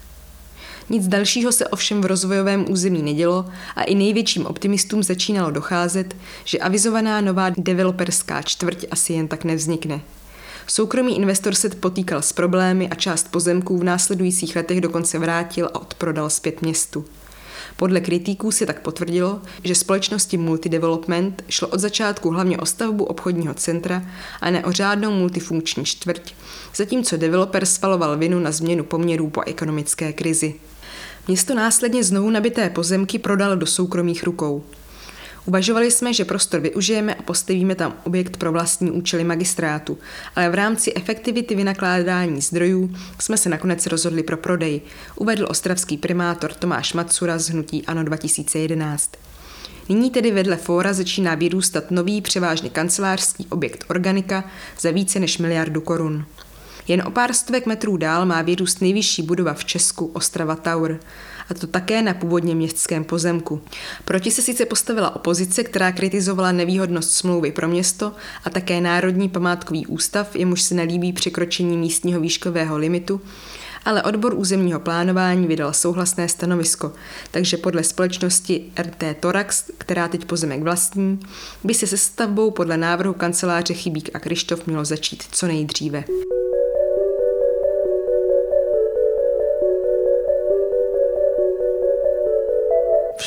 Nic 0.90 1.08
dalšího 1.08 1.52
se 1.52 1.66
ovšem 1.66 2.00
v 2.00 2.06
rozvojovém 2.06 2.70
území 2.70 3.02
nedělo 3.02 3.46
a 3.76 3.82
i 3.82 3.94
největším 3.94 4.46
optimistům 4.46 5.02
začínalo 5.02 5.50
docházet, 5.50 6.16
že 6.44 6.58
avizovaná 6.58 7.20
nová 7.20 7.50
developerská 7.56 8.42
čtvrť 8.42 8.84
asi 8.90 9.12
jen 9.12 9.28
tak 9.28 9.44
nevznikne. 9.44 10.00
Soukromý 10.66 11.16
investor 11.16 11.54
se 11.54 11.68
potýkal 11.68 12.22
s 12.22 12.32
problémy 12.32 12.88
a 12.88 12.94
část 12.94 13.30
pozemků 13.30 13.78
v 13.78 13.84
následujících 13.84 14.56
letech 14.56 14.80
dokonce 14.80 15.18
vrátil 15.18 15.66
a 15.66 15.80
odprodal 15.80 16.30
zpět 16.30 16.62
městu. 16.62 17.04
Podle 17.76 18.00
kritiků 18.00 18.50
se 18.50 18.66
tak 18.66 18.80
potvrdilo, 18.80 19.40
že 19.64 19.74
společnosti 19.74 20.36
Multidevelopment 20.36 21.44
šlo 21.48 21.68
od 21.68 21.80
začátku 21.80 22.30
hlavně 22.30 22.58
o 22.58 22.66
stavbu 22.66 23.04
obchodního 23.04 23.54
centra 23.54 24.02
a 24.40 24.50
ne 24.50 24.64
o 24.64 24.72
řádnou 24.72 25.10
multifunkční 25.10 25.84
čtvrť, 25.84 26.34
zatímco 26.76 27.16
developer 27.16 27.66
svaloval 27.66 28.16
vinu 28.16 28.38
na 28.38 28.52
změnu 28.52 28.84
poměrů 28.84 29.30
po 29.30 29.42
ekonomické 29.46 30.12
krizi. 30.12 30.54
Město 31.28 31.54
následně 31.54 32.04
znovu 32.04 32.30
nabité 32.30 32.70
pozemky 32.70 33.18
prodalo 33.18 33.56
do 33.56 33.66
soukromých 33.66 34.24
rukou. 34.24 34.64
Uvažovali 35.46 35.90
jsme, 35.90 36.14
že 36.14 36.24
prostor 36.24 36.60
využijeme 36.60 37.14
a 37.14 37.22
postavíme 37.22 37.74
tam 37.74 37.94
objekt 38.04 38.36
pro 38.36 38.52
vlastní 38.52 38.90
účely 38.90 39.24
magistrátu, 39.24 39.98
ale 40.36 40.50
v 40.50 40.54
rámci 40.54 40.94
efektivity 40.94 41.54
vynakládání 41.54 42.40
zdrojů 42.40 42.94
jsme 43.20 43.36
se 43.36 43.48
nakonec 43.48 43.86
rozhodli 43.86 44.22
pro 44.22 44.36
prodej, 44.36 44.80
uvedl 45.16 45.46
ostravský 45.48 45.96
primátor 45.96 46.54
Tomáš 46.54 46.92
Matsura 46.92 47.38
z 47.38 47.48
Hnutí 47.48 47.86
ANO 47.86 48.04
2011. 48.04 49.10
Nyní 49.88 50.10
tedy 50.10 50.30
vedle 50.30 50.56
fóra 50.56 50.92
začíná 50.92 51.34
vyrůstat 51.34 51.90
nový 51.90 52.20
převážně 52.20 52.70
kancelářský 52.70 53.46
objekt 53.50 53.84
Organika 53.88 54.44
za 54.80 54.90
více 54.90 55.20
než 55.20 55.38
miliardu 55.38 55.80
korun. 55.80 56.24
Jen 56.88 57.02
o 57.06 57.10
pár 57.10 57.32
stovek 57.32 57.66
metrů 57.66 57.96
dál 57.96 58.26
má 58.26 58.42
vyrůst 58.42 58.80
nejvyšší 58.80 59.22
budova 59.22 59.54
v 59.54 59.64
Česku 59.64 60.06
Ostrava 60.06 60.56
Tower 60.56 61.00
a 61.48 61.54
to 61.54 61.66
také 61.66 62.02
na 62.02 62.14
původně 62.14 62.54
městském 62.54 63.04
pozemku. 63.04 63.60
Proti 64.04 64.30
se 64.30 64.42
sice 64.42 64.66
postavila 64.66 65.16
opozice, 65.16 65.64
která 65.64 65.92
kritizovala 65.92 66.52
nevýhodnost 66.52 67.10
smlouvy 67.10 67.52
pro 67.52 67.68
město 67.68 68.12
a 68.44 68.50
také 68.50 68.80
Národní 68.80 69.28
památkový 69.28 69.86
ústav, 69.86 70.36
jemuž 70.36 70.62
se 70.62 70.74
nelíbí 70.74 71.12
překročení 71.12 71.76
místního 71.76 72.20
výškového 72.20 72.78
limitu, 72.78 73.20
ale 73.84 74.02
odbor 74.02 74.34
územního 74.34 74.80
plánování 74.80 75.46
vydal 75.46 75.72
souhlasné 75.72 76.28
stanovisko, 76.28 76.92
takže 77.30 77.56
podle 77.56 77.84
společnosti 77.84 78.64
RT 78.82 79.04
Torax, 79.20 79.64
která 79.78 80.08
teď 80.08 80.24
pozemek 80.24 80.62
vlastní, 80.62 81.20
by 81.64 81.74
se 81.74 81.86
se 81.86 81.96
stavbou 81.96 82.50
podle 82.50 82.76
návrhu 82.76 83.12
kanceláře 83.12 83.74
Chybík 83.74 84.10
a 84.14 84.18
Krištof 84.18 84.66
mělo 84.66 84.84
začít 84.84 85.24
co 85.32 85.46
nejdříve. 85.46 86.04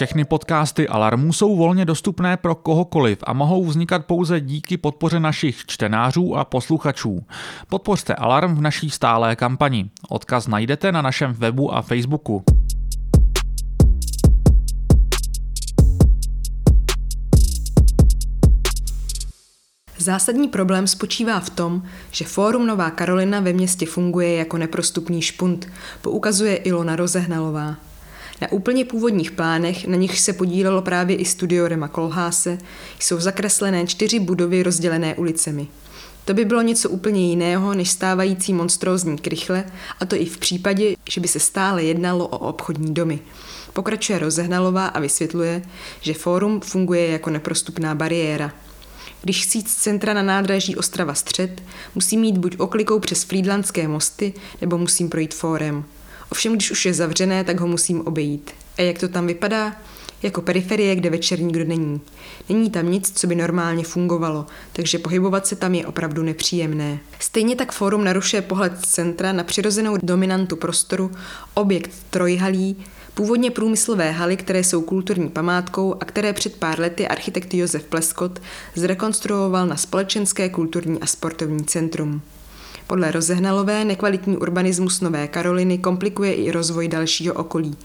Všechny 0.01 0.25
podcasty 0.25 0.87
Alarmu 0.87 1.33
jsou 1.33 1.55
volně 1.55 1.85
dostupné 1.85 2.37
pro 2.37 2.55
kohokoliv 2.55 3.19
a 3.23 3.33
mohou 3.33 3.65
vznikat 3.65 4.05
pouze 4.05 4.41
díky 4.41 4.77
podpoře 4.77 5.19
našich 5.19 5.65
čtenářů 5.65 6.35
a 6.35 6.45
posluchačů. 6.45 7.25
Podpořte 7.69 8.15
Alarm 8.15 8.55
v 8.55 8.61
naší 8.61 8.89
stálé 8.89 9.35
kampani. 9.35 9.89
Odkaz 10.09 10.47
najdete 10.47 10.91
na 10.91 11.01
našem 11.01 11.33
webu 11.33 11.73
a 11.73 11.81
Facebooku. 11.81 12.43
Zásadní 19.97 20.47
problém 20.47 20.87
spočívá 20.87 21.39
v 21.39 21.49
tom, 21.49 21.83
že 22.11 22.25
Fórum 22.25 22.67
Nová 22.67 22.91
Karolina 22.91 23.39
ve 23.39 23.53
městě 23.53 23.85
funguje 23.85 24.35
jako 24.35 24.57
neprostupný 24.57 25.21
špunt, 25.21 25.67
poukazuje 26.01 26.55
Ilona 26.55 26.95
Rozehnalová. 26.95 27.90
Na 28.41 28.51
úplně 28.51 28.85
původních 28.85 29.31
plánech, 29.31 29.87
na 29.87 29.95
nich 29.95 30.19
se 30.19 30.33
podílelo 30.33 30.81
právě 30.81 31.15
i 31.15 31.25
studio 31.25 31.67
Rema 31.67 31.87
Kolháse, 31.87 32.57
jsou 32.99 33.19
zakreslené 33.19 33.87
čtyři 33.87 34.19
budovy 34.19 34.63
rozdělené 34.63 35.15
ulicemi. 35.15 35.67
To 36.25 36.33
by 36.33 36.45
bylo 36.45 36.61
něco 36.61 36.89
úplně 36.89 37.29
jiného 37.29 37.73
než 37.73 37.89
stávající 37.89 38.53
monstrózní 38.53 39.17
krychle, 39.17 39.63
a 39.99 40.05
to 40.05 40.15
i 40.15 40.25
v 40.25 40.37
případě, 40.37 40.95
že 41.09 41.21
by 41.21 41.27
se 41.27 41.39
stále 41.39 41.83
jednalo 41.83 42.27
o 42.27 42.37
obchodní 42.37 42.93
domy. 42.93 43.19
Pokračuje 43.73 44.19
Rozehnalová 44.19 44.87
a 44.87 44.99
vysvětluje, 44.99 45.61
že 46.01 46.13
fórum 46.13 46.61
funguje 46.61 47.07
jako 47.07 47.29
neprostupná 47.29 47.95
bariéra. 47.95 48.53
Když 49.21 49.43
chci 49.45 49.61
z 49.61 49.75
centra 49.75 50.13
na 50.13 50.23
nádraží 50.23 50.75
Ostrava 50.75 51.13
střed, 51.13 51.63
musím 51.95 52.21
mít 52.21 52.37
buď 52.37 52.55
oklikou 52.59 52.99
přes 52.99 53.23
Frýdlandské 53.23 53.87
mosty, 53.87 54.33
nebo 54.61 54.77
musím 54.77 55.09
projít 55.09 55.33
fórem. 55.33 55.83
Ovšem, 56.31 56.53
když 56.53 56.71
už 56.71 56.85
je 56.85 56.93
zavřené, 56.93 57.43
tak 57.43 57.59
ho 57.59 57.67
musím 57.67 58.01
obejít. 58.01 58.51
A 58.77 58.81
jak 58.81 58.99
to 58.99 59.07
tam 59.07 59.27
vypadá? 59.27 59.75
Jako 60.23 60.41
periferie, 60.41 60.95
kde 60.95 61.09
večer 61.09 61.39
nikdo 61.41 61.65
není. 61.65 62.01
Není 62.49 62.69
tam 62.69 62.91
nic, 62.91 63.11
co 63.19 63.27
by 63.27 63.35
normálně 63.35 63.83
fungovalo, 63.83 64.45
takže 64.73 64.99
pohybovat 64.99 65.47
se 65.47 65.55
tam 65.55 65.75
je 65.75 65.87
opravdu 65.87 66.23
nepříjemné. 66.23 66.99
Stejně 67.19 67.55
tak 67.55 67.71
fórum 67.71 68.03
narušuje 68.03 68.41
pohled 68.41 68.85
z 68.85 68.89
centra 68.89 69.31
na 69.33 69.43
přirozenou 69.43 69.97
dominantu 70.03 70.55
prostoru, 70.55 71.11
objekt 71.53 71.91
trojhalí, 72.09 72.77
původně 73.13 73.51
průmyslové 73.51 74.11
haly, 74.11 74.37
které 74.37 74.63
jsou 74.63 74.81
kulturní 74.81 75.29
památkou 75.29 75.95
a 75.99 76.05
které 76.05 76.33
před 76.33 76.55
pár 76.55 76.79
lety 76.79 77.07
architekt 77.07 77.53
Josef 77.53 77.83
Pleskot 77.83 78.41
zrekonstruoval 78.75 79.67
na 79.67 79.77
společenské, 79.77 80.49
kulturní 80.49 81.01
a 81.01 81.05
sportovní 81.05 81.65
centrum. 81.65 82.21
Podle 82.91 83.11
Rozehnalové 83.11 83.85
nekvalitní 83.85 84.37
urbanismus 84.37 85.01
Nové 85.01 85.27
Karoliny 85.27 85.77
komplikuje 85.77 86.33
i 86.33 86.51
rozvoj 86.51 86.87
dalšího 86.87 87.33
okolí. 87.33 87.75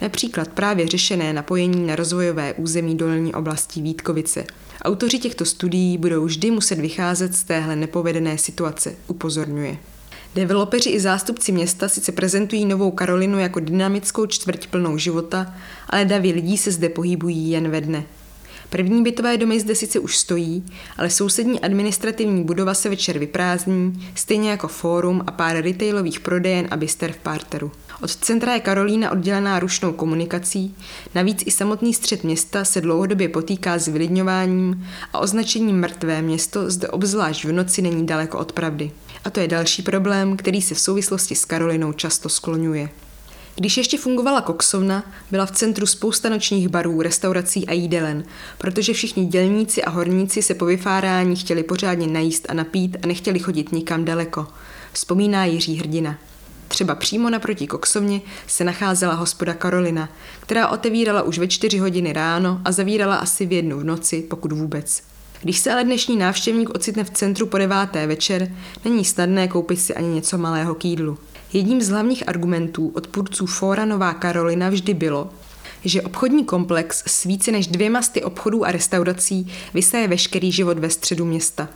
Například 0.00 0.48
právě 0.48 0.88
řešené 0.88 1.32
napojení 1.32 1.86
na 1.86 1.96
rozvojové 1.96 2.54
území 2.54 2.94
dolní 2.94 3.34
oblasti 3.34 3.82
Vítkovice. 3.82 4.44
Autoři 4.82 5.18
těchto 5.18 5.44
studií 5.44 5.98
budou 5.98 6.24
vždy 6.24 6.50
muset 6.50 6.78
vycházet 6.78 7.34
z 7.34 7.42
téhle 7.42 7.76
nepovedené 7.76 8.38
situace, 8.38 8.94
upozorňuje. 9.06 9.76
Developeři 10.34 10.90
i 10.90 11.00
zástupci 11.00 11.52
města 11.52 11.88
sice 11.88 12.12
prezentují 12.12 12.64
Novou 12.64 12.90
Karolinu 12.90 13.38
jako 13.38 13.60
dynamickou 13.60 14.26
čtvrť 14.26 14.66
plnou 14.66 14.98
života, 14.98 15.54
ale 15.90 16.04
davy 16.04 16.32
lidí 16.32 16.58
se 16.58 16.72
zde 16.72 16.88
pohybují 16.88 17.50
jen 17.50 17.70
ve 17.70 17.80
dne. 17.80 18.04
První 18.70 19.02
bytové 19.02 19.36
domy 19.36 19.60
zde 19.60 19.74
sice 19.74 19.98
už 19.98 20.16
stojí, 20.16 20.64
ale 20.96 21.10
sousední 21.10 21.60
administrativní 21.60 22.44
budova 22.44 22.74
se 22.74 22.88
večer 22.88 23.18
vyprázdní, 23.18 24.08
stejně 24.14 24.50
jako 24.50 24.68
fórum 24.68 25.22
a 25.26 25.32
pár 25.32 25.56
retailových 25.56 26.20
prodejen 26.20 26.68
a 26.70 26.76
byster 26.76 27.12
v 27.12 27.16
párteru. 27.16 27.72
Od 28.02 28.16
centra 28.16 28.54
je 28.54 28.60
Karolína 28.60 29.10
oddělená 29.10 29.58
rušnou 29.58 29.92
komunikací, 29.92 30.74
navíc 31.14 31.42
i 31.46 31.50
samotný 31.50 31.94
střed 31.94 32.24
města 32.24 32.64
se 32.64 32.80
dlouhodobě 32.80 33.28
potýká 33.28 33.78
s 33.78 33.88
vylidňováním 33.88 34.86
a 35.12 35.18
označením 35.18 35.80
mrtvé 35.80 36.22
město 36.22 36.70
zde 36.70 36.88
obzvlášť 36.88 37.44
v 37.44 37.52
noci 37.52 37.82
není 37.82 38.06
daleko 38.06 38.38
od 38.38 38.52
pravdy. 38.52 38.90
A 39.24 39.30
to 39.30 39.40
je 39.40 39.48
další 39.48 39.82
problém, 39.82 40.36
který 40.36 40.62
se 40.62 40.74
v 40.74 40.80
souvislosti 40.80 41.34
s 41.34 41.44
Karolinou 41.44 41.92
často 41.92 42.28
skloňuje. 42.28 42.88
Když 43.58 43.76
ještě 43.76 43.98
fungovala 43.98 44.40
koksovna, 44.40 45.04
byla 45.30 45.46
v 45.46 45.50
centru 45.50 45.86
spousta 45.86 46.28
nočních 46.28 46.68
barů, 46.68 47.02
restaurací 47.02 47.66
a 47.66 47.72
jídelen, 47.72 48.24
protože 48.58 48.92
všichni 48.92 49.26
dělníci 49.26 49.84
a 49.84 49.90
horníci 49.90 50.42
se 50.42 50.54
po 50.54 50.64
vyfárání 50.64 51.36
chtěli 51.36 51.62
pořádně 51.62 52.06
najíst 52.06 52.50
a 52.50 52.54
napít 52.54 52.96
a 53.02 53.06
nechtěli 53.06 53.38
chodit 53.38 53.72
nikam 53.72 54.04
daleko. 54.04 54.46
Vzpomíná 54.92 55.44
Jiří 55.44 55.76
Hrdina. 55.76 56.18
Třeba 56.68 56.94
přímo 56.94 57.30
naproti 57.30 57.66
koksovně 57.66 58.20
se 58.46 58.64
nacházela 58.64 59.14
hospoda 59.14 59.54
Karolina, 59.54 60.08
která 60.40 60.68
otevírala 60.68 61.22
už 61.22 61.38
ve 61.38 61.48
čtyři 61.48 61.78
hodiny 61.78 62.12
ráno 62.12 62.60
a 62.64 62.72
zavírala 62.72 63.16
asi 63.16 63.46
v 63.46 63.52
jednu 63.52 63.78
v 63.78 63.84
noci, 63.84 64.22
pokud 64.30 64.52
vůbec. 64.52 65.02
Když 65.42 65.58
se 65.58 65.72
ale 65.72 65.84
dnešní 65.84 66.16
návštěvník 66.16 66.70
ocitne 66.70 67.04
v 67.04 67.10
centru 67.10 67.46
po 67.46 67.58
deváté 67.58 68.06
večer, 68.06 68.52
není 68.84 69.04
snadné 69.04 69.48
koupit 69.48 69.76
si 69.76 69.94
ani 69.94 70.08
něco 70.08 70.38
malého 70.38 70.74
k 70.74 70.84
jídlu. 70.84 71.18
Jedním 71.52 71.82
z 71.82 71.88
hlavních 71.88 72.28
argumentů 72.28 72.92
odpůrců 72.94 73.46
Fóra 73.46 73.84
Nová 73.84 74.14
Karolina 74.14 74.68
vždy 74.68 74.94
bylo, 74.94 75.30
že 75.84 76.02
obchodní 76.02 76.44
komplex 76.44 77.02
s 77.06 77.24
více 77.24 77.52
než 77.52 77.66
dvěma 77.66 78.02
sty 78.02 78.22
obchodů 78.22 78.64
a 78.64 78.72
restaurací 78.72 79.52
vysaje 79.74 80.08
veškerý 80.08 80.52
život 80.52 80.78
ve 80.78 80.90
středu 80.90 81.24
města. 81.24 81.68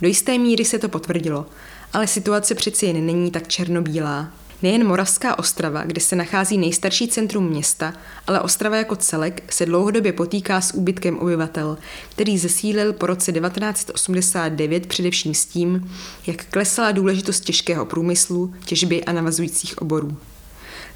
Do 0.00 0.08
jisté 0.08 0.38
míry 0.38 0.64
se 0.64 0.78
to 0.78 0.88
potvrdilo, 0.88 1.46
ale 1.92 2.06
situace 2.06 2.54
přeci 2.54 2.86
jen 2.86 3.06
není 3.06 3.30
tak 3.30 3.48
černobílá. 3.48 4.28
Nejen 4.62 4.86
Moravská 4.86 5.38
Ostrava, 5.38 5.84
kde 5.84 6.00
se 6.00 6.16
nachází 6.16 6.58
nejstarší 6.58 7.08
centrum 7.08 7.48
města, 7.48 7.94
ale 8.26 8.40
Ostrava 8.40 8.76
jako 8.76 8.96
celek 8.96 9.52
se 9.52 9.66
dlouhodobě 9.66 10.12
potýká 10.12 10.60
s 10.60 10.74
úbytkem 10.74 11.18
obyvatel, 11.18 11.78
který 12.10 12.38
zesílil 12.38 12.92
po 12.92 13.06
roce 13.06 13.32
1989 13.32 14.86
především 14.86 15.34
s 15.34 15.46
tím, 15.46 15.92
jak 16.26 16.44
klesala 16.44 16.92
důležitost 16.92 17.40
těžkého 17.40 17.86
průmyslu, 17.86 18.54
těžby 18.64 19.04
a 19.04 19.12
navazujících 19.12 19.78
oborů. 19.78 20.16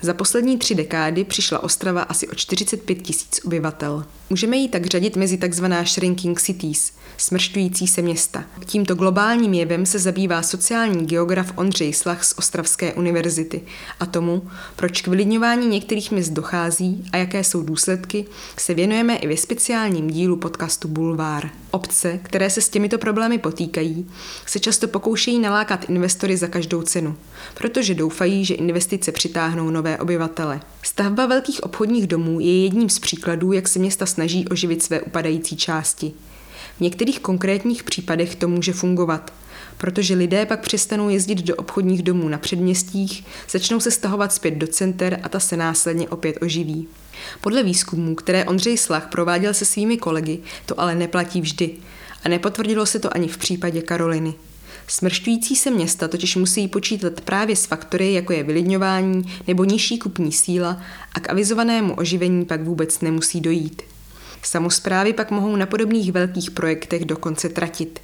Za 0.02 0.14
poslední 0.14 0.58
tři 0.58 0.74
dekády 0.74 1.24
přišla 1.24 1.62
Ostrava 1.62 2.02
asi 2.02 2.28
o 2.28 2.34
45 2.34 3.02
tisíc 3.02 3.40
obyvatel. 3.44 4.04
Můžeme 4.32 4.56
ji 4.56 4.68
tak 4.68 4.86
řadit 4.86 5.16
mezi 5.16 5.38
tzv. 5.38 5.64
shrinking 5.84 6.40
cities, 6.40 6.92
smršťující 7.16 7.86
se 7.86 8.02
města. 8.02 8.44
Tímto 8.66 8.94
globálním 8.94 9.54
jevem 9.54 9.86
se 9.86 9.98
zabývá 9.98 10.42
sociální 10.42 11.06
geograf 11.06 11.52
Ondřej 11.56 11.92
Slach 11.92 12.24
z 12.24 12.34
Ostravské 12.38 12.94
univerzity 12.94 13.62
a 14.00 14.06
tomu, 14.06 14.42
proč 14.76 15.02
k 15.02 15.06
vylidňování 15.08 15.66
některých 15.66 16.10
měst 16.10 16.32
dochází 16.32 17.04
a 17.12 17.16
jaké 17.16 17.44
jsou 17.44 17.62
důsledky, 17.62 18.26
se 18.56 18.74
věnujeme 18.74 19.16
i 19.16 19.26
ve 19.26 19.36
speciálním 19.36 20.10
dílu 20.10 20.36
podcastu 20.36 20.88
Bulvár. 20.88 21.50
Obce, 21.70 22.20
které 22.22 22.50
se 22.50 22.60
s 22.60 22.68
těmito 22.68 22.98
problémy 22.98 23.38
potýkají, 23.38 24.10
se 24.46 24.58
často 24.60 24.88
pokoušejí 24.88 25.38
nalákat 25.38 25.90
investory 25.90 26.36
za 26.36 26.46
každou 26.46 26.82
cenu, 26.82 27.16
protože 27.54 27.94
doufají, 27.94 28.44
že 28.44 28.54
investice 28.54 29.12
přitáhnou 29.12 29.70
nové 29.70 29.98
obyvatele. 29.98 30.60
Stavba 30.82 31.26
velkých 31.26 31.62
obchodních 31.62 32.06
domů 32.06 32.40
je 32.40 32.62
jedním 32.62 32.88
z 32.88 32.98
příkladů, 32.98 33.52
jak 33.52 33.68
se 33.68 33.78
města 33.78 34.06
snaží 34.20 34.48
oživit 34.48 34.82
své 34.82 35.00
upadající 35.00 35.56
části. 35.56 36.12
V 36.76 36.80
některých 36.80 37.20
konkrétních 37.20 37.82
případech 37.82 38.34
to 38.34 38.48
může 38.48 38.72
fungovat, 38.72 39.32
protože 39.78 40.14
lidé 40.14 40.46
pak 40.46 40.60
přestanou 40.60 41.08
jezdit 41.08 41.38
do 41.38 41.56
obchodních 41.56 42.02
domů 42.02 42.28
na 42.28 42.38
předměstích, 42.38 43.24
začnou 43.50 43.80
se 43.80 43.90
stahovat 43.90 44.32
zpět 44.32 44.54
do 44.54 44.66
center 44.66 45.20
a 45.22 45.28
ta 45.28 45.40
se 45.40 45.56
následně 45.56 46.08
opět 46.08 46.36
oživí. 46.42 46.88
Podle 47.40 47.62
výzkumů, 47.62 48.14
které 48.14 48.44
Ondřej 48.44 48.78
Slach 48.78 49.08
prováděl 49.08 49.54
se 49.54 49.64
svými 49.64 49.96
kolegy, 49.96 50.38
to 50.66 50.80
ale 50.80 50.94
neplatí 50.94 51.40
vždy 51.40 51.70
a 52.24 52.28
nepotvrdilo 52.28 52.86
se 52.86 52.98
to 52.98 53.14
ani 53.14 53.28
v 53.28 53.38
případě 53.38 53.82
Karoliny. 53.82 54.34
Smršťující 54.86 55.56
se 55.56 55.70
města 55.70 56.08
totiž 56.08 56.36
musí 56.36 56.68
počítat 56.68 57.20
právě 57.20 57.56
s 57.56 57.66
faktory, 57.66 58.12
jako 58.12 58.32
je 58.32 58.42
vylidňování 58.42 59.24
nebo 59.46 59.64
nižší 59.64 59.98
kupní 59.98 60.32
síla 60.32 60.82
a 61.12 61.20
k 61.20 61.30
avizovanému 61.30 61.94
oživení 61.94 62.44
pak 62.44 62.62
vůbec 62.62 63.00
nemusí 63.00 63.40
dojít. 63.40 63.82
Samozprávy 64.42 65.12
pak 65.12 65.30
mohou 65.30 65.56
na 65.56 65.66
podobných 65.66 66.12
velkých 66.12 66.50
projektech 66.50 67.04
dokonce 67.04 67.48
tratit. 67.48 68.00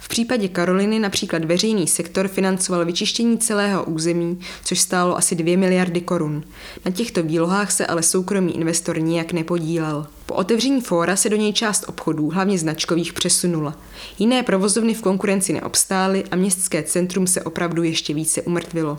V 0.00 0.08
případě 0.08 0.48
Karoliny 0.48 0.98
například 0.98 1.44
veřejný 1.44 1.86
sektor 1.86 2.28
financoval 2.28 2.84
vyčištění 2.84 3.38
celého 3.38 3.84
území, 3.84 4.40
což 4.64 4.80
stálo 4.80 5.16
asi 5.16 5.34
2 5.34 5.58
miliardy 5.58 6.00
korun. 6.00 6.44
Na 6.84 6.90
těchto 6.90 7.22
výlohách 7.22 7.72
se 7.72 7.86
ale 7.86 8.02
soukromý 8.02 8.56
investor 8.56 9.00
nijak 9.00 9.32
nepodílel. 9.32 10.06
Po 10.26 10.34
otevření 10.34 10.80
fóra 10.80 11.16
se 11.16 11.28
do 11.28 11.36
něj 11.36 11.52
část 11.52 11.84
obchodů, 11.88 12.30
hlavně 12.30 12.58
značkových, 12.58 13.12
přesunula. 13.12 13.78
Jiné 14.18 14.42
provozovny 14.42 14.94
v 14.94 15.02
konkurenci 15.02 15.52
neobstály 15.52 16.24
a 16.30 16.36
městské 16.36 16.82
centrum 16.82 17.26
se 17.26 17.42
opravdu 17.42 17.82
ještě 17.82 18.14
více 18.14 18.42
umrtvilo. 18.42 18.98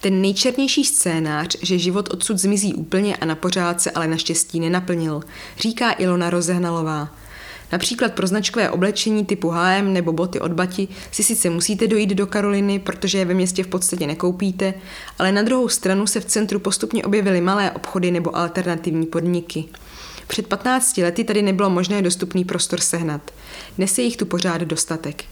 Ten 0.00 0.20
nejčernější 0.20 0.84
scénář, 0.84 1.56
že 1.62 1.78
život 1.78 2.08
odsud 2.12 2.38
zmizí 2.38 2.74
úplně 2.74 3.16
a 3.16 3.24
na 3.24 3.34
pořád 3.34 3.80
se 3.80 3.90
ale 3.90 4.06
naštěstí 4.06 4.60
nenaplnil, 4.60 5.20
říká 5.58 5.92
Ilona 5.92 6.30
Rozehnalová. 6.30 7.08
Například 7.72 8.12
pro 8.12 8.26
značkové 8.26 8.70
oblečení 8.70 9.24
typu 9.24 9.50
H&M 9.50 9.92
nebo 9.92 10.12
boty 10.12 10.40
od 10.40 10.52
Bati 10.52 10.88
si 11.10 11.22
sice 11.22 11.50
musíte 11.50 11.86
dojít 11.86 12.10
do 12.10 12.26
Karoliny, 12.26 12.78
protože 12.78 13.18
je 13.18 13.24
ve 13.24 13.34
městě 13.34 13.64
v 13.64 13.66
podstatě 13.66 14.06
nekoupíte, 14.06 14.74
ale 15.18 15.32
na 15.32 15.42
druhou 15.42 15.68
stranu 15.68 16.06
se 16.06 16.20
v 16.20 16.24
centru 16.24 16.58
postupně 16.58 17.04
objevily 17.04 17.40
malé 17.40 17.70
obchody 17.70 18.10
nebo 18.10 18.36
alternativní 18.36 19.06
podniky. 19.06 19.64
Před 20.26 20.46
15 20.46 20.96
lety 20.96 21.24
tady 21.24 21.42
nebylo 21.42 21.70
možné 21.70 22.02
dostupný 22.02 22.44
prostor 22.44 22.80
sehnat. 22.80 23.30
Dnes 23.76 23.98
je 23.98 24.04
jich 24.04 24.16
tu 24.16 24.26
pořád 24.26 24.60
dostatek. 24.60 25.24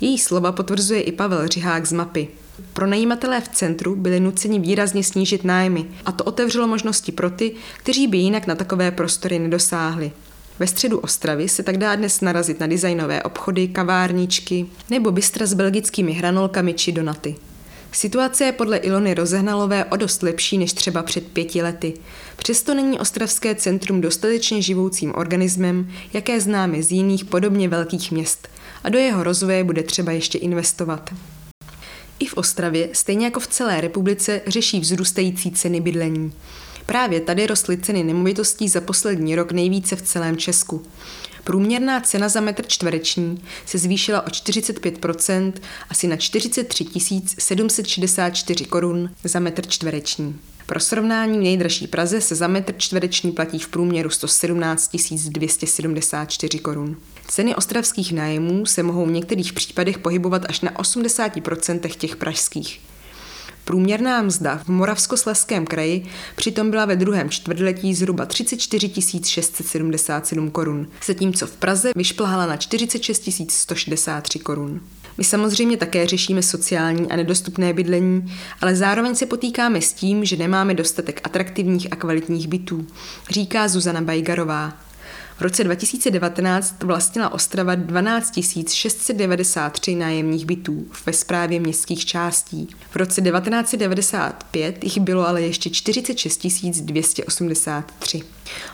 Její 0.00 0.18
slova 0.18 0.52
potvrzuje 0.52 1.00
i 1.00 1.12
Pavel 1.12 1.48
Řihák 1.48 1.86
z 1.86 1.92
mapy. 1.92 2.28
Pronajímatelé 2.72 3.40
v 3.40 3.48
centru 3.48 3.96
byli 3.96 4.20
nuceni 4.20 4.58
výrazně 4.58 5.04
snížit 5.04 5.44
nájmy 5.44 5.86
a 6.04 6.12
to 6.12 6.24
otevřelo 6.24 6.66
možnosti 6.66 7.12
pro 7.12 7.30
ty, 7.30 7.54
kteří 7.76 8.06
by 8.06 8.18
jinak 8.18 8.46
na 8.46 8.54
takové 8.54 8.90
prostory 8.90 9.38
nedosáhli. 9.38 10.12
Ve 10.58 10.66
středu 10.66 10.98
Ostravy 10.98 11.48
se 11.48 11.62
tak 11.62 11.78
dá 11.78 11.96
dnes 11.96 12.20
narazit 12.20 12.60
na 12.60 12.66
designové 12.66 13.22
obchody, 13.22 13.68
kavárničky 13.68 14.66
nebo 14.90 15.10
bystra 15.10 15.46
s 15.46 15.54
belgickými 15.54 16.12
hranolkami 16.12 16.74
či 16.74 16.92
donaty. 16.92 17.34
Situace 17.92 18.44
je 18.44 18.52
podle 18.52 18.76
Ilony 18.76 19.14
Rozehnalové 19.14 19.84
o 19.84 19.96
dost 19.96 20.22
lepší 20.22 20.58
než 20.58 20.72
třeba 20.72 21.02
před 21.02 21.26
pěti 21.26 21.62
lety. 21.62 21.94
Přesto 22.36 22.74
není 22.74 22.98
ostravské 22.98 23.54
centrum 23.54 24.00
dostatečně 24.00 24.62
živoucím 24.62 25.12
organismem, 25.14 25.90
jaké 26.12 26.40
známe 26.40 26.82
z 26.82 26.92
jiných 26.92 27.24
podobně 27.24 27.68
velkých 27.68 28.12
měst 28.12 28.48
a 28.84 28.88
do 28.88 28.98
jeho 28.98 29.22
rozvoje 29.22 29.64
bude 29.64 29.82
třeba 29.82 30.12
ještě 30.12 30.38
investovat. 30.38 31.14
I 32.18 32.26
v 32.26 32.34
Ostravě, 32.34 32.88
stejně 32.92 33.24
jako 33.24 33.40
v 33.40 33.46
celé 33.46 33.80
republice, 33.80 34.40
řeší 34.46 34.80
vzrůstající 34.80 35.50
ceny 35.50 35.80
bydlení. 35.80 36.32
Právě 36.86 37.20
tady 37.20 37.46
rostly 37.46 37.76
ceny 37.76 38.04
nemovitostí 38.04 38.68
za 38.68 38.80
poslední 38.80 39.34
rok 39.34 39.52
nejvíce 39.52 39.96
v 39.96 40.02
celém 40.02 40.36
Česku. 40.36 40.86
Průměrná 41.44 42.00
cena 42.00 42.28
za 42.28 42.40
metr 42.40 42.66
čtvereční 42.66 43.42
se 43.66 43.78
zvýšila 43.78 44.26
o 44.26 44.28
45%, 44.28 45.52
asi 45.90 46.06
na 46.06 46.16
43 46.16 46.86
764 47.38 48.64
korun 48.64 49.10
za 49.24 49.38
metr 49.40 49.66
čtvereční. 49.66 50.38
Pro 50.66 50.80
srovnání 50.80 51.38
v 51.38 51.42
nejdražší 51.42 51.86
Praze 51.86 52.20
se 52.20 52.34
za 52.34 52.48
metr 52.48 52.74
čtvereční 52.76 53.32
platí 53.32 53.58
v 53.58 53.68
průměru 53.68 54.10
117 54.10 54.96
274 55.28 56.58
korun. 56.58 56.96
Ceny 57.28 57.54
ostravských 57.54 58.12
nájemů 58.12 58.66
se 58.66 58.82
mohou 58.82 59.06
v 59.06 59.10
některých 59.10 59.52
případech 59.52 59.98
pohybovat 59.98 60.42
až 60.48 60.60
na 60.60 60.72
80% 60.72 61.88
těch 61.88 62.16
pražských. 62.16 62.80
Průměrná 63.64 64.22
mzda 64.22 64.60
v 64.64 64.68
Moravskoslezském 64.68 65.66
kraji 65.66 66.06
přitom 66.36 66.70
byla 66.70 66.84
ve 66.84 66.96
druhém 66.96 67.30
čtvrtletí 67.30 67.94
zhruba 67.94 68.26
34 68.26 68.92
677 69.24 70.50
korun, 70.50 70.86
zatímco 71.06 71.46
v 71.46 71.56
Praze 71.56 71.90
vyšplhala 71.96 72.46
na 72.46 72.56
46 72.56 73.50
163 73.50 74.38
korun. 74.38 74.80
My 75.18 75.24
samozřejmě 75.24 75.76
také 75.76 76.06
řešíme 76.06 76.42
sociální 76.42 77.10
a 77.10 77.16
nedostupné 77.16 77.72
bydlení, 77.72 78.32
ale 78.60 78.76
zároveň 78.76 79.14
se 79.14 79.26
potýkáme 79.26 79.80
s 79.80 79.92
tím, 79.92 80.24
že 80.24 80.36
nemáme 80.36 80.74
dostatek 80.74 81.20
atraktivních 81.24 81.92
a 81.92 81.96
kvalitních 81.96 82.48
bytů, 82.48 82.86
říká 83.30 83.68
Zuzana 83.68 84.00
Bajgarová, 84.00 84.83
v 85.36 85.40
roce 85.40 85.64
2019 85.64 86.82
vlastnila 86.82 87.32
Ostrava 87.32 87.74
12 87.74 88.38
693 88.68 89.94
nájemních 89.94 90.46
bytů 90.46 90.86
ve 91.06 91.12
správě 91.12 91.60
městských 91.60 92.06
částí. 92.06 92.68
V 92.90 92.96
roce 92.96 93.20
1995 93.20 94.84
jich 94.84 95.00
bylo 95.00 95.28
ale 95.28 95.42
ještě 95.42 95.70
46 95.70 96.46
283. 96.80 98.22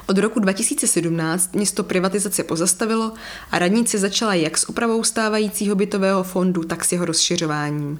Od 0.07 0.18
roku 0.18 0.40
2017 0.40 1.55
město 1.55 1.83
privatizace 1.83 2.44
pozastavilo 2.44 3.12
a 3.51 3.59
radnice 3.59 3.99
začala 3.99 4.35
jak 4.35 4.59
s 4.59 4.68
opravou 4.68 5.05
stávajícího 5.05 5.75
bytového 5.75 6.23
fondu, 6.23 6.64
tak 6.64 6.85
s 6.85 6.92
jeho 6.92 7.05
rozšiřováním. 7.05 7.99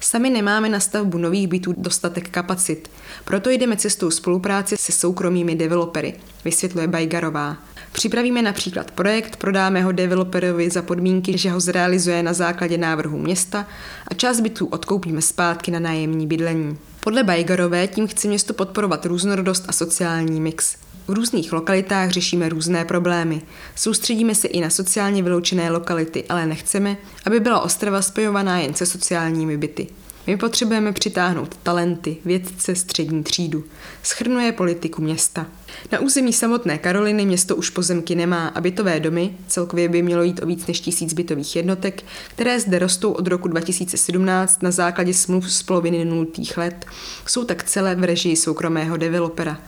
Sami 0.00 0.30
nemáme 0.30 0.68
na 0.68 0.80
stavbu 0.80 1.18
nových 1.18 1.48
bytů 1.48 1.74
dostatek 1.76 2.28
kapacit, 2.28 2.90
proto 3.24 3.50
jdeme 3.50 3.76
cestou 3.76 4.10
spolupráce 4.10 4.76
se 4.76 4.92
soukromými 4.92 5.54
developery, 5.54 6.14
vysvětluje 6.44 6.88
Bajgarová. 6.88 7.56
Připravíme 7.92 8.42
například 8.42 8.90
projekt, 8.90 9.36
prodáme 9.36 9.82
ho 9.82 9.92
developerovi 9.92 10.70
za 10.70 10.82
podmínky, 10.82 11.38
že 11.38 11.50
ho 11.50 11.60
zrealizuje 11.60 12.22
na 12.22 12.32
základě 12.32 12.78
návrhu 12.78 13.18
města 13.18 13.66
a 14.08 14.14
část 14.14 14.40
bytů 14.40 14.66
odkoupíme 14.66 15.22
zpátky 15.22 15.70
na 15.70 15.78
nájemní 15.78 16.26
bydlení. 16.26 16.78
Podle 17.00 17.22
Bajgarové 17.22 17.86
tím 17.86 18.06
chce 18.06 18.28
město 18.28 18.54
podporovat 18.54 19.06
různorodost 19.06 19.64
a 19.68 19.72
sociální 19.72 20.40
mix. 20.40 20.76
V 21.08 21.12
různých 21.12 21.52
lokalitách 21.52 22.10
řešíme 22.10 22.48
různé 22.48 22.84
problémy. 22.84 23.42
Soustředíme 23.74 24.34
se 24.34 24.48
i 24.48 24.60
na 24.60 24.70
sociálně 24.70 25.22
vyloučené 25.22 25.70
lokality, 25.70 26.24
ale 26.28 26.46
nechceme, 26.46 26.96
aby 27.26 27.40
byla 27.40 27.60
Ostrava 27.60 28.02
spojovaná 28.02 28.58
jen 28.58 28.74
se 28.74 28.86
sociálními 28.86 29.56
byty. 29.56 29.86
My 30.28 30.36
potřebujeme 30.36 30.92
přitáhnout 30.92 31.56
talenty, 31.62 32.16
vědce, 32.24 32.74
střední 32.74 33.22
třídu. 33.22 33.64
Schrnuje 34.02 34.52
politiku 34.52 35.02
města. 35.02 35.46
Na 35.92 36.00
území 36.00 36.32
samotné 36.32 36.78
Karoliny 36.78 37.26
město 37.26 37.56
už 37.56 37.70
pozemky 37.70 38.14
nemá 38.14 38.48
a 38.48 38.60
bytové 38.60 39.00
domy, 39.00 39.36
celkově 39.46 39.88
by 39.88 40.02
mělo 40.02 40.22
jít 40.22 40.42
o 40.42 40.46
víc 40.46 40.66
než 40.66 40.80
tisíc 40.80 41.12
bytových 41.12 41.56
jednotek, 41.56 42.02
které 42.28 42.60
zde 42.60 42.78
rostou 42.78 43.12
od 43.12 43.26
roku 43.26 43.48
2017 43.48 44.62
na 44.62 44.70
základě 44.70 45.14
smluv 45.14 45.52
z 45.52 45.62
poloviny 45.62 46.04
nultých 46.04 46.56
let, 46.56 46.86
jsou 47.26 47.44
tak 47.44 47.64
celé 47.64 47.94
v 47.94 48.04
režii 48.04 48.36
soukromého 48.36 48.96
developera. 48.96 49.60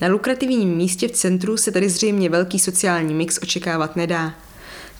Na 0.00 0.08
lukrativním 0.08 0.76
místě 0.76 1.08
v 1.08 1.12
centru 1.12 1.56
se 1.56 1.70
tady 1.70 1.90
zřejmě 1.90 2.28
velký 2.28 2.58
sociální 2.58 3.14
mix 3.14 3.38
očekávat 3.42 3.96
nedá. 3.96 4.34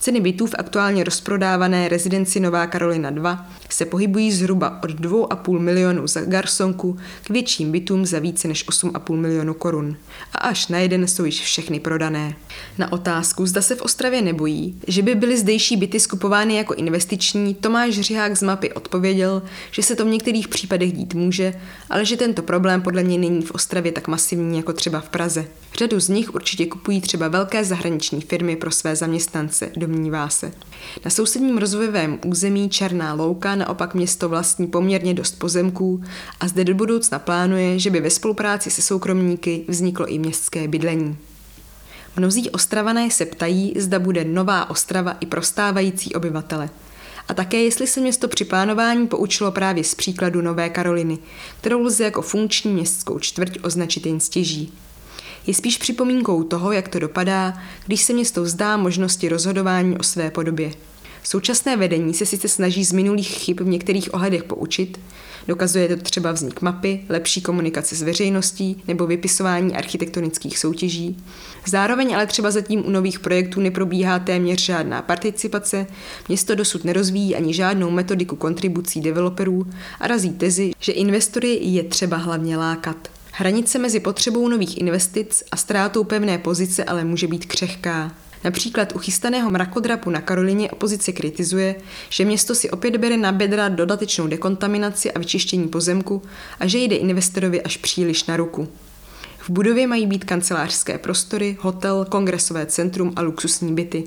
Ceny 0.01 0.21
bytů 0.21 0.47
v 0.47 0.55
aktuálně 0.59 1.05
rozprodávané 1.05 1.89
rezidenci 1.89 2.41
Nová 2.41 2.67
Karolina 2.67 3.11
2 3.11 3.47
se 3.71 3.85
pohybují 3.85 4.33
zhruba 4.33 4.81
od 4.83 4.91
2,5 4.91 5.59
milionu 5.59 6.07
za 6.07 6.21
garsonku 6.21 6.97
k 7.25 7.31
větším 7.31 7.73
bytům 7.73 8.07
za 8.07 8.19
více 8.19 8.49
než 8.49 8.69
8,5 8.69 9.17
milionu 9.17 9.55
korun. 9.55 9.97
A 10.33 10.39
až 10.39 10.69
na 10.69 10.79
jeden 10.79 11.07
jsou 11.07 11.25
již 11.25 11.41
všechny 11.43 11.81
prodané. 11.81 12.37
Na 12.79 12.93
otázku, 12.93 13.47
zda 13.47 13.63
se 13.63 13.75
v 13.75 13.83
Ostravě 13.83 14.23
nebojí, 14.23 14.81
že 14.87 15.03
by 15.03 15.15
byly 15.15 15.39
zdejší 15.39 15.77
byty 15.77 16.01
skupovány 16.01 16.57
jako 16.57 16.75
investiční, 16.75 17.55
Tomáš 17.55 18.01
Řihák 18.01 18.37
z 18.37 18.43
mapy 18.43 18.73
odpověděl, 18.73 19.43
že 19.71 19.83
se 19.83 19.97
to 19.97 20.05
v 20.05 20.09
některých 20.09 20.49
případech 20.49 20.93
dít 20.93 21.15
může, 21.15 21.55
ale 21.91 22.05
že 22.05 22.17
tento 22.17 22.43
problém 22.43 22.83
podle 22.83 23.03
něj 23.03 23.19
není 23.19 23.43
v 23.43 23.51
Ostravě 23.51 23.93
tak 23.93 24.09
masivní 24.09 24.57
jako 24.57 24.73
třeba 24.73 25.01
v 25.01 25.09
Praze. 25.09 25.47
Řadu 25.79 26.01
z 26.01 26.09
nich 26.09 26.35
určitě 26.35 26.67
kupují 26.67 27.01
třeba 27.01 27.29
velké 27.29 27.65
zahraniční 27.65 28.21
firmy 28.21 28.57
pro 28.57 28.71
své 28.71 28.97
zaměstnance, 28.97 29.71
domnívá 29.77 30.29
se. 30.29 30.53
Na 31.05 31.11
sousedním 31.11 31.59
rozvojovém 31.59 32.19
území 32.27 32.71
Černá 32.71 33.15
louka 33.15 33.55
naopak 33.55 33.95
město 33.95 34.29
vlastní 34.29 34.67
poměrně 34.67 35.15
dost 35.15 35.39
pozemků 35.39 36.03
a 36.41 36.49
zde 36.49 36.65
do 36.65 36.75
budoucna 36.75 37.19
plánuje, 37.19 37.79
že 37.79 37.91
by 37.91 38.01
ve 38.01 38.11
spolupráci 38.11 38.71
se 38.71 38.83
soukromníky 38.83 39.65
vzniklo 39.69 40.06
i 40.07 40.19
městské 40.19 40.69
bydlení. 40.69 41.17
Mnozí 42.17 42.51
ostravané 42.51 43.11
se 43.11 43.27
ptají, 43.27 43.75
zda 43.77 43.99
bude 43.99 44.25
nová 44.25 44.71
Ostrava 44.71 45.17
i 45.21 45.27
pro 45.27 45.43
stávající 45.43 46.15
obyvatele. 46.15 46.71
A 47.29 47.35
také 47.35 47.57
jestli 47.57 47.87
se 47.87 48.01
město 48.01 48.29
při 48.29 48.45
plánování 48.45 49.07
poučilo 49.07 49.53
právě 49.53 49.85
z 49.85 49.95
příkladu 49.95 50.43
Nové 50.43 50.71
Karoliny, 50.71 51.19
kterou 51.61 51.83
lze 51.83 52.05
jako 52.05 52.23
funkční 52.23 52.73
městskou 52.73 53.19
čtvrť 53.19 53.59
označit 53.63 54.07
jen 54.07 54.21
stěží 54.21 54.73
je 55.47 55.55
spíš 55.55 55.79
připomínkou 55.79 56.43
toho, 56.43 56.73
jak 56.73 56.89
to 56.89 56.99
dopadá, 56.99 57.63
když 57.87 58.03
se 58.03 58.13
město 58.13 58.43
vzdá 58.43 58.77
možnosti 58.77 59.29
rozhodování 59.29 59.99
o 59.99 60.03
své 60.03 60.31
podobě. 60.31 60.71
Současné 61.29 61.77
vedení 61.77 62.15
se 62.15 62.27
sice 62.27 62.49
snaží 62.49 62.85
z 62.85 62.93
minulých 62.93 63.29
chyb 63.29 63.61
v 63.61 63.67
některých 63.67 64.15
ohledech 64.15 64.45
poučit, 64.45 65.01
dokazuje 65.49 65.89
to 65.89 66.03
třeba 66.03 66.33
vznik 66.33 66.63
mapy, 66.63 67.05
lepší 67.09 67.43
komunikace 67.43 67.97
s 67.97 68.03
veřejností 68.03 68.83
nebo 68.89 69.07
vypisování 69.07 69.77
architektonických 69.77 70.59
soutěží. 70.59 71.17
Zároveň 71.67 72.15
ale 72.15 72.27
třeba 72.27 72.51
zatím 72.51 72.87
u 72.87 72.91
nových 72.91 73.21
projektů 73.21 73.61
neprobíhá 73.61 74.19
téměř 74.19 74.65
žádná 74.65 75.03
participace, 75.03 75.87
město 76.29 76.55
dosud 76.55 76.85
nerozvíjí 76.85 77.37
ani 77.37 77.55
žádnou 77.55 77.91
metodiku 77.91 78.37
kontribucí 78.37 79.01
developerů 79.01 79.67
a 80.01 80.07
razí 80.07 80.31
tezi, 80.31 80.73
že 80.81 80.93
investory 80.93 81.59
je 81.63 81.83
třeba 81.83 82.17
hlavně 82.17 82.57
lákat. 82.57 83.09
Hranice 83.33 83.79
mezi 83.79 84.01
potřebou 84.01 84.49
nových 84.49 84.79
investic 84.79 85.43
a 85.53 85.57
ztrátou 85.57 86.05
pevné 86.05 86.39
pozice 86.39 86.85
ale 86.85 87.05
může 87.05 87.27
být 87.27 87.47
křehká. 87.47 88.13
Například 88.47 88.93
u 88.97 88.99
chystaného 88.99 89.51
mrakodrapu 89.51 90.11
na 90.11 90.21
Karolině 90.21 90.71
opozice 90.71 91.13
kritizuje, 91.13 91.75
že 92.09 92.25
město 92.25 92.55
si 92.55 92.71
opět 92.71 92.97
bere 92.97 93.17
na 93.17 93.33
bedra 93.33 93.69
dodatečnou 93.69 94.27
dekontaminaci 94.27 95.13
a 95.13 95.19
vyčištění 95.19 95.69
pozemku 95.69 96.23
a 96.61 96.67
že 96.67 96.79
jde 96.79 96.97
investorovi 96.97 97.63
až 97.63 97.77
příliš 97.77 98.25
na 98.25 98.37
ruku. 98.37 98.69
V 99.39 99.51
budově 99.51 99.87
mají 99.87 100.07
být 100.07 100.25
kancelářské 100.25 100.99
prostory, 100.99 101.57
hotel, 101.61 102.07
kongresové 102.09 102.67
centrum 102.67 103.13
a 103.17 103.23
luxusní 103.23 103.75
byty. 103.75 104.05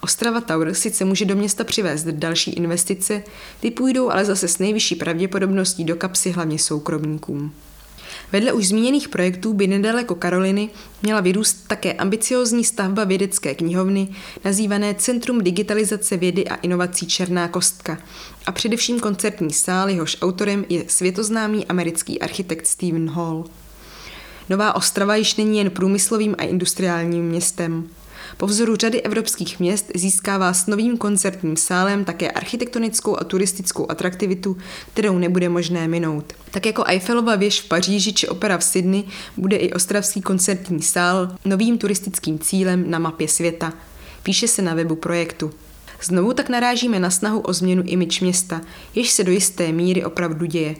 Ostrava 0.00 0.40
Tower 0.40 0.74
sice 0.74 1.04
může 1.04 1.24
do 1.24 1.36
města 1.36 1.64
přivést 1.64 2.04
další 2.04 2.50
investice, 2.50 3.22
ty 3.60 3.70
půjdou 3.70 4.10
ale 4.10 4.24
zase 4.24 4.48
s 4.48 4.58
nejvyšší 4.58 4.96
pravděpodobností 4.96 5.84
do 5.84 5.96
kapsy 5.96 6.30
hlavně 6.30 6.58
soukromníkům. 6.58 7.52
Vedle 8.32 8.52
už 8.52 8.68
zmíněných 8.68 9.08
projektů 9.08 9.54
by 9.54 9.66
nedaleko 9.66 10.14
Karoliny 10.14 10.70
měla 11.02 11.20
vyrůst 11.20 11.68
také 11.68 11.92
ambiciozní 11.92 12.64
stavba 12.64 13.04
vědecké 13.04 13.54
knihovny, 13.54 14.08
nazývané 14.44 14.94
Centrum 14.94 15.44
digitalizace 15.44 16.16
vědy 16.16 16.48
a 16.48 16.54
inovací 16.54 17.06
Černá 17.06 17.48
kostka 17.48 17.98
a 18.46 18.52
především 18.52 19.00
koncertní 19.00 19.52
sál, 19.52 19.88
jehož 19.88 20.16
autorem 20.22 20.64
je 20.68 20.84
světoznámý 20.88 21.66
americký 21.66 22.20
architekt 22.20 22.66
Stephen 22.66 23.10
Hall. 23.10 23.44
Nová 24.48 24.76
Ostrava 24.76 25.16
již 25.16 25.36
není 25.36 25.58
jen 25.58 25.70
průmyslovým 25.70 26.34
a 26.38 26.42
industriálním 26.42 27.24
městem. 27.24 27.88
Po 28.36 28.46
vzoru 28.46 28.76
řady 28.76 29.02
evropských 29.02 29.60
měst 29.60 29.90
získává 29.94 30.52
s 30.52 30.66
novým 30.66 30.96
koncertním 30.96 31.56
sálem 31.56 32.04
také 32.04 32.30
architektonickou 32.30 33.16
a 33.20 33.24
turistickou 33.24 33.90
atraktivitu, 33.90 34.56
kterou 34.92 35.18
nebude 35.18 35.48
možné 35.48 35.88
minout. 35.88 36.32
Tak 36.50 36.66
jako 36.66 36.84
Eiffelova 36.86 37.36
věž 37.36 37.60
v 37.60 37.68
Paříži 37.68 38.12
či 38.12 38.28
opera 38.28 38.58
v 38.58 38.64
Sydney 38.64 39.04
bude 39.36 39.56
i 39.56 39.72
ostravský 39.72 40.20
koncertní 40.20 40.82
sál 40.82 41.36
novým 41.44 41.78
turistickým 41.78 42.38
cílem 42.38 42.90
na 42.90 42.98
mapě 42.98 43.28
světa. 43.28 43.72
Píše 44.22 44.48
se 44.48 44.62
na 44.62 44.74
webu 44.74 44.96
projektu. 44.96 45.50
Znovu 46.02 46.32
tak 46.32 46.48
narážíme 46.48 47.00
na 47.00 47.10
snahu 47.10 47.40
o 47.40 47.52
změnu 47.52 47.82
imič 47.86 48.20
města, 48.20 48.60
jež 48.94 49.10
se 49.10 49.24
do 49.24 49.32
jisté 49.32 49.72
míry 49.72 50.04
opravdu 50.04 50.46
děje. 50.46 50.76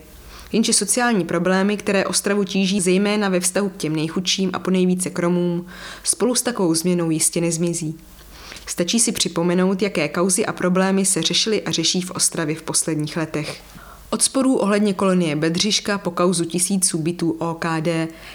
Jenže 0.52 0.72
sociální 0.72 1.24
problémy, 1.24 1.76
které 1.76 2.06
Ostravu 2.06 2.44
tíží 2.44 2.80
zejména 2.80 3.28
ve 3.28 3.40
vztahu 3.40 3.68
k 3.68 3.76
těm 3.76 3.96
nejchudším 3.96 4.50
a 4.52 4.58
po 4.58 4.70
nejvíce 4.70 5.10
kromům, 5.10 5.66
spolu 6.04 6.34
s 6.34 6.42
takovou 6.42 6.74
změnou 6.74 7.10
jistě 7.10 7.40
nezmizí. 7.40 7.98
Stačí 8.66 9.00
si 9.00 9.12
připomenout, 9.12 9.82
jaké 9.82 10.08
kauzy 10.08 10.46
a 10.46 10.52
problémy 10.52 11.04
se 11.04 11.22
řešily 11.22 11.62
a 11.62 11.70
řeší 11.70 12.00
v 12.00 12.10
Ostravě 12.10 12.56
v 12.56 12.62
posledních 12.62 13.16
letech. 13.16 13.62
Od 14.10 14.22
sporů 14.22 14.56
ohledně 14.56 14.94
kolonie 14.94 15.36
Bedřiška 15.36 15.98
po 15.98 16.10
kauzu 16.10 16.44
tisíců 16.44 16.98
bytů 16.98 17.30
OKD, 17.30 17.88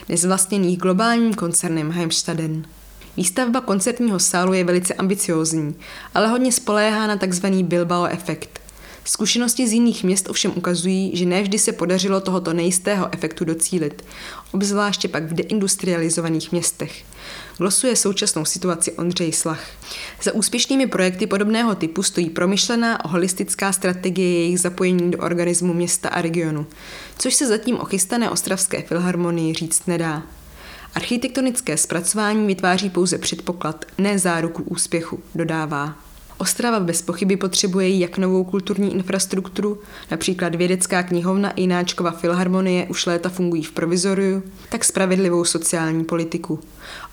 nezvlastněných 0.09 0.77
globálním 0.77 1.33
koncernem 1.33 1.91
Heimstaden. 1.91 2.65
Výstavba 3.17 3.61
koncertního 3.61 4.19
sálu 4.19 4.53
je 4.53 4.63
velice 4.63 4.93
ambiciózní, 4.93 5.75
ale 6.13 6.27
hodně 6.27 6.51
spoléhá 6.51 7.07
na 7.07 7.17
tzv. 7.17 7.47
Bilbao 7.47 8.05
efekt– 8.05 8.59
Zkušenosti 9.07 9.67
z 9.67 9.73
jiných 9.73 10.03
měst 10.03 10.29
ovšem 10.29 10.51
ukazují, 10.55 11.11
že 11.17 11.25
nevždy 11.25 11.59
se 11.59 11.71
podařilo 11.71 12.21
tohoto 12.21 12.53
nejistého 12.53 13.13
efektu 13.13 13.45
docílit, 13.45 14.05
obzvláště 14.51 15.07
pak 15.07 15.23
v 15.23 15.33
deindustrializovaných 15.33 16.51
městech. 16.51 17.03
Glosuje 17.57 17.95
současnou 17.95 18.45
situaci 18.45 18.91
Ondřej 18.91 19.31
Slach. 19.33 19.63
Za 20.23 20.33
úspěšnými 20.33 20.87
projekty 20.87 21.27
podobného 21.27 21.75
typu 21.75 22.03
stojí 22.03 22.29
promyšlená 22.29 22.99
holistická 23.05 23.73
strategie 23.73 24.39
jejich 24.39 24.59
zapojení 24.59 25.11
do 25.11 25.17
organismu 25.17 25.73
města 25.73 26.09
a 26.09 26.21
regionu, 26.21 26.65
což 27.17 27.35
se 27.35 27.47
zatím 27.47 27.77
o 27.77 27.85
chystané 27.85 28.29
ostravské 28.29 28.81
filharmonii 28.81 29.53
říct 29.53 29.87
nedá. 29.87 30.23
Architektonické 30.95 31.77
zpracování 31.77 32.47
vytváří 32.47 32.89
pouze 32.89 33.17
předpoklad, 33.17 33.85
ne 33.97 34.19
záruku 34.19 34.63
úspěchu, 34.63 35.19
dodává. 35.35 36.06
Ostrava 36.39 36.79
bez 36.79 37.01
pochyby 37.01 37.37
potřebuje 37.37 37.97
jak 37.97 38.17
novou 38.17 38.43
kulturní 38.43 38.93
infrastrukturu, 38.93 39.79
například 40.11 40.55
vědecká 40.55 41.03
knihovna 41.03 41.51
i 41.51 41.67
náčkova 41.67 42.11
filharmonie 42.11 42.85
už 42.89 43.05
léta 43.05 43.29
fungují 43.29 43.63
v 43.63 43.71
provizoriu, 43.71 44.43
tak 44.69 44.85
spravedlivou 44.85 45.45
sociální 45.45 46.03
politiku. 46.03 46.59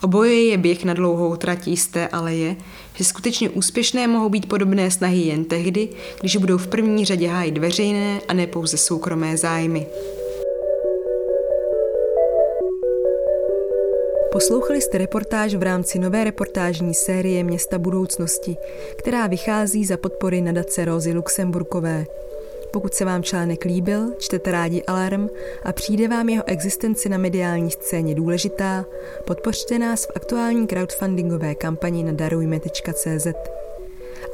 Oboje 0.02 0.44
je 0.44 0.56
běh 0.56 0.84
na 0.84 0.94
dlouhou 0.94 1.37
trať 1.37 1.68
jisté, 1.68 2.08
ale 2.08 2.34
je, 2.34 2.56
že 2.94 3.04
skutečně 3.04 3.50
úspěšné 3.50 4.06
mohou 4.06 4.28
být 4.28 4.48
podobné 4.48 4.90
snahy 4.90 5.20
jen 5.20 5.44
tehdy, 5.44 5.88
když 6.20 6.37
budou 6.37 6.58
v 6.58 6.66
první 6.66 7.04
řadě 7.04 7.28
hájit 7.28 7.58
veřejné 7.58 8.20
a 8.28 8.32
ne 8.32 8.46
pouze 8.46 8.76
soukromé 8.76 9.37
zájmy. 9.37 9.87
Poslouchali 14.35 14.81
jste 14.81 14.99
reportáž 14.99 15.55
v 15.55 15.62
rámci 15.62 15.99
nové 15.99 16.25
reportážní 16.25 16.94
série 16.94 17.44
Města 17.44 17.79
budoucnosti, 17.79 18.57
která 18.97 19.27
vychází 19.27 19.85
za 19.85 19.97
podpory 19.97 20.40
nadace 20.40 20.85
Rozy 20.85 21.12
Luxemburkové. 21.12 22.05
Pokud 22.73 22.94
se 22.94 23.05
vám 23.05 23.23
článek 23.23 23.64
líbil, 23.64 24.12
čtete 24.18 24.53
rádi 24.53 24.83
Alarm 24.83 25.29
a 25.64 25.73
přijde 25.73 26.09
vám 26.09 26.29
jeho 26.29 26.44
existence 26.47 27.09
na 27.09 27.18
mediální 27.18 27.70
scéně 27.70 28.14
důležitá, 28.14 28.85
podpořte 29.25 29.79
nás 29.79 30.05
v 30.05 30.11
aktuální 30.14 30.66
crowdfundingové 30.66 31.55
kampani 31.55 32.05
na 32.05 32.12
darujme.cz. 32.12 33.27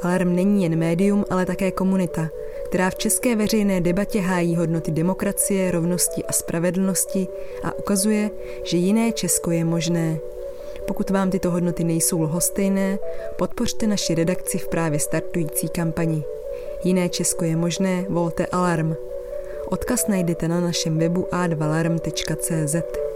Alarm 0.01 0.35
není 0.35 0.63
jen 0.63 0.75
médium, 0.75 1.25
ale 1.29 1.45
také 1.45 1.71
komunita, 1.71 2.29
která 2.71 2.89
v 2.89 2.95
české 2.95 3.35
veřejné 3.35 3.81
debatě 3.81 4.21
hájí 4.21 4.55
hodnoty 4.55 4.91
demokracie, 4.91 5.71
rovnosti 5.71 6.23
a 6.23 6.31
spravedlnosti 6.31 7.27
a 7.63 7.77
ukazuje, 7.77 8.29
že 8.63 8.77
jiné 8.77 9.11
Česko 9.11 9.51
je 9.51 9.65
možné. 9.65 10.19
Pokud 10.87 11.09
vám 11.09 11.29
tyto 11.29 11.51
hodnoty 11.51 11.83
nejsou 11.83 12.21
lhostejné, 12.21 12.99
podpořte 13.37 13.87
naši 13.87 14.15
redakci 14.15 14.57
v 14.57 14.67
právě 14.67 14.99
startující 14.99 15.69
kampani. 15.69 16.23
Jiné 16.83 17.09
Česko 17.09 17.45
je 17.45 17.55
možné, 17.55 18.05
volte 18.09 18.45
Alarm. 18.45 18.95
Odkaz 19.65 20.07
najdete 20.07 20.47
na 20.47 20.61
našem 20.61 20.97
webu 20.97 21.27
a2alarm.cz. 21.31 23.10